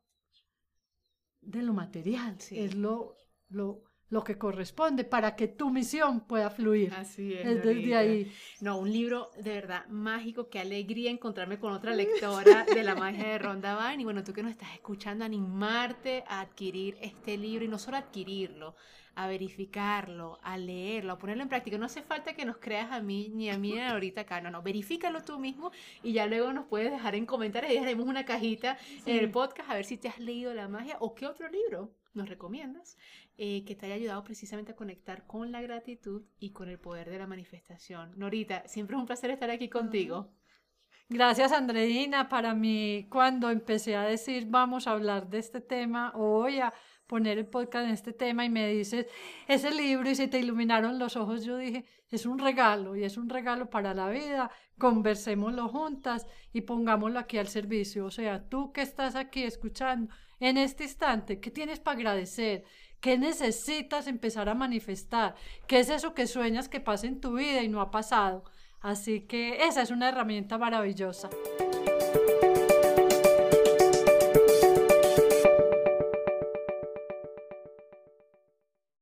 de 1.42 1.62
lo 1.62 1.74
material, 1.74 2.38
es 2.52 2.76
lo, 2.76 3.16
lo, 3.50 3.84
lo 4.10 4.24
que 4.24 4.38
corresponde 4.38 5.04
para 5.04 5.36
que 5.36 5.48
tu 5.48 5.70
misión 5.70 6.28
pueda 6.28 6.50
fluir. 6.50 6.94
Así 6.94 7.34
es. 7.34 7.64
desde 7.64 7.96
ahí. 7.96 8.32
No, 8.62 8.78
un 8.78 8.92
libro 8.92 9.32
de 9.38 9.54
verdad 9.54 9.86
mágico, 9.88 10.50
qué 10.50 10.60
alegría 10.60 11.12
encontrarme 11.12 11.60
con 11.60 11.74
otra 11.74 11.94
lectora 11.96 12.66
de 12.66 12.84
la 12.84 12.96
magia 12.96 13.28
de 13.28 13.40
Ronda 13.40 13.90
Vine. 13.90 14.02
Y 14.02 14.06
bueno, 14.06 14.24
tú 14.24 14.34
que 14.34 14.44
nos 14.44 14.52
estás 14.52 14.74
escuchando, 14.74 15.26
animarte 15.26 16.24
a 16.28 16.42
adquirir 16.42 16.98
este 17.02 17.38
libro 17.38 17.66
y 17.66 17.68
no 17.68 17.80
solo 17.80 17.98
adquirirlo, 17.98 18.76
a 19.16 19.28
verificarlo, 19.28 20.40
a 20.44 20.58
leerlo, 20.58 21.14
a 21.14 21.18
ponerlo 21.18 21.44
en 21.44 21.50
práctica. 21.50 21.78
No 21.78 21.86
hace 21.86 22.02
falta 22.02 22.34
que 22.34 22.46
nos 22.46 22.58
creas 22.58 22.92
a 22.92 23.02
mí 23.02 23.30
ni 23.34 23.50
a 23.50 23.58
mí 23.58 23.80
ahorita 23.80 24.22
acá, 24.22 24.42
no, 24.42 24.52
no, 24.52 24.62
verifícalo 24.62 25.24
tú 25.24 25.40
mismo 25.40 25.72
y 26.04 26.14
ya 26.14 26.28
luego 26.28 26.54
nos 26.54 26.66
puedes 26.66 26.92
dejar 26.92 27.16
en 27.16 27.26
comentarios 27.26 27.74
y 27.74 27.78
haremos 27.78 28.08
una 28.08 28.26
cajita 28.26 28.78
en 29.06 29.18
el 29.18 29.32
podcast 29.32 29.70
a 29.70 29.76
ver 29.76 29.86
si 29.86 29.98
te 29.98 30.08
has 30.08 30.20
leído 30.20 30.54
La 30.54 30.68
magia 30.68 30.98
o 31.00 31.16
qué 31.16 31.26
otro 31.26 31.50
libro 31.50 31.92
nos 32.14 32.30
recomiendas 32.30 32.98
eh, 33.38 33.64
que 33.66 33.76
te 33.76 33.86
haya 33.86 33.96
ayudado 33.96 34.24
precisamente 34.24 34.72
a 34.72 34.76
conectar 34.76 35.26
con 35.28 35.52
la 35.52 35.62
gratitud 35.62 36.24
y 36.40 36.52
con 36.52 36.70
el 36.70 36.80
poder 36.80 37.10
de 37.10 37.20
la 37.20 37.28
manifestación. 37.28 38.14
Norita, 38.18 38.68
siempre 38.68 38.96
es 38.96 39.00
un 39.00 39.06
placer 39.06 39.30
estar 39.32 39.50
aquí 39.50 39.70
contigo. 39.70 40.32
Gracias, 41.08 41.52
Andreina. 41.52 42.30
Para 42.30 42.56
mí, 42.56 43.08
cuando 43.12 43.52
empecé 43.52 43.96
a 43.96 44.04
decir 44.04 44.48
vamos 44.48 44.88
a 44.88 44.92
hablar 44.92 45.30
de 45.30 45.38
este 45.38 45.62
tema, 45.62 46.12
a 46.16 46.74
poner 47.08 47.38
el 47.38 47.48
podcast 47.48 47.86
en 47.86 47.94
este 47.94 48.14
tema 48.14 48.46
y 48.46 48.50
me 48.50 48.68
dices 48.68 49.08
ese 49.48 49.72
libro 49.72 50.10
y 50.10 50.16
se 50.16 50.28
te 50.28 50.40
iluminaron 50.40 51.00
los 51.00 51.16
ojos, 51.16 51.44
yo 51.44 51.58
dije, 51.58 51.86
es 52.10 52.26
un 52.26 52.40
regalo 52.40 52.96
y 52.96 53.04
es 53.04 53.18
un 53.18 53.30
regalo 53.30 53.70
para 53.70 53.94
la 53.94 54.10
vida, 54.10 54.52
conversémoslo 54.78 55.68
juntas 55.70 56.28
y 56.54 56.62
pongámoslo 56.62 57.20
aquí 57.20 57.38
al 57.38 57.48
servicio. 57.48 58.06
O 58.06 58.12
sea, 58.12 58.48
tú 58.48 58.72
que 58.72 58.82
estás 58.82 59.16
aquí 59.16 59.44
escuchando 59.44 60.14
en 60.40 60.58
este 60.58 60.84
instante, 60.84 61.40
¿qué 61.40 61.52
tienes 61.52 61.80
para 61.80 61.98
agradecer? 61.98 62.64
¿Qué 63.00 63.18
necesitas 63.18 64.08
empezar 64.08 64.50
a 64.50 64.56
manifestar? 64.56 65.36
¿Qué 65.68 65.80
es 65.80 65.90
eso 65.90 66.14
que 66.14 66.28
sueñas 66.28 66.70
que 66.70 66.80
pase 66.80 67.08
en 67.08 67.22
tu 67.22 67.34
vida 67.34 67.62
y 67.62 67.70
no 67.70 67.82
ha 67.82 67.92
pasado? 67.92 68.44
Así 68.82 69.22
que 69.22 69.66
esa 69.66 69.82
es 69.82 69.92
una 69.92 70.10
herramienta 70.10 70.58
maravillosa. 70.58 71.30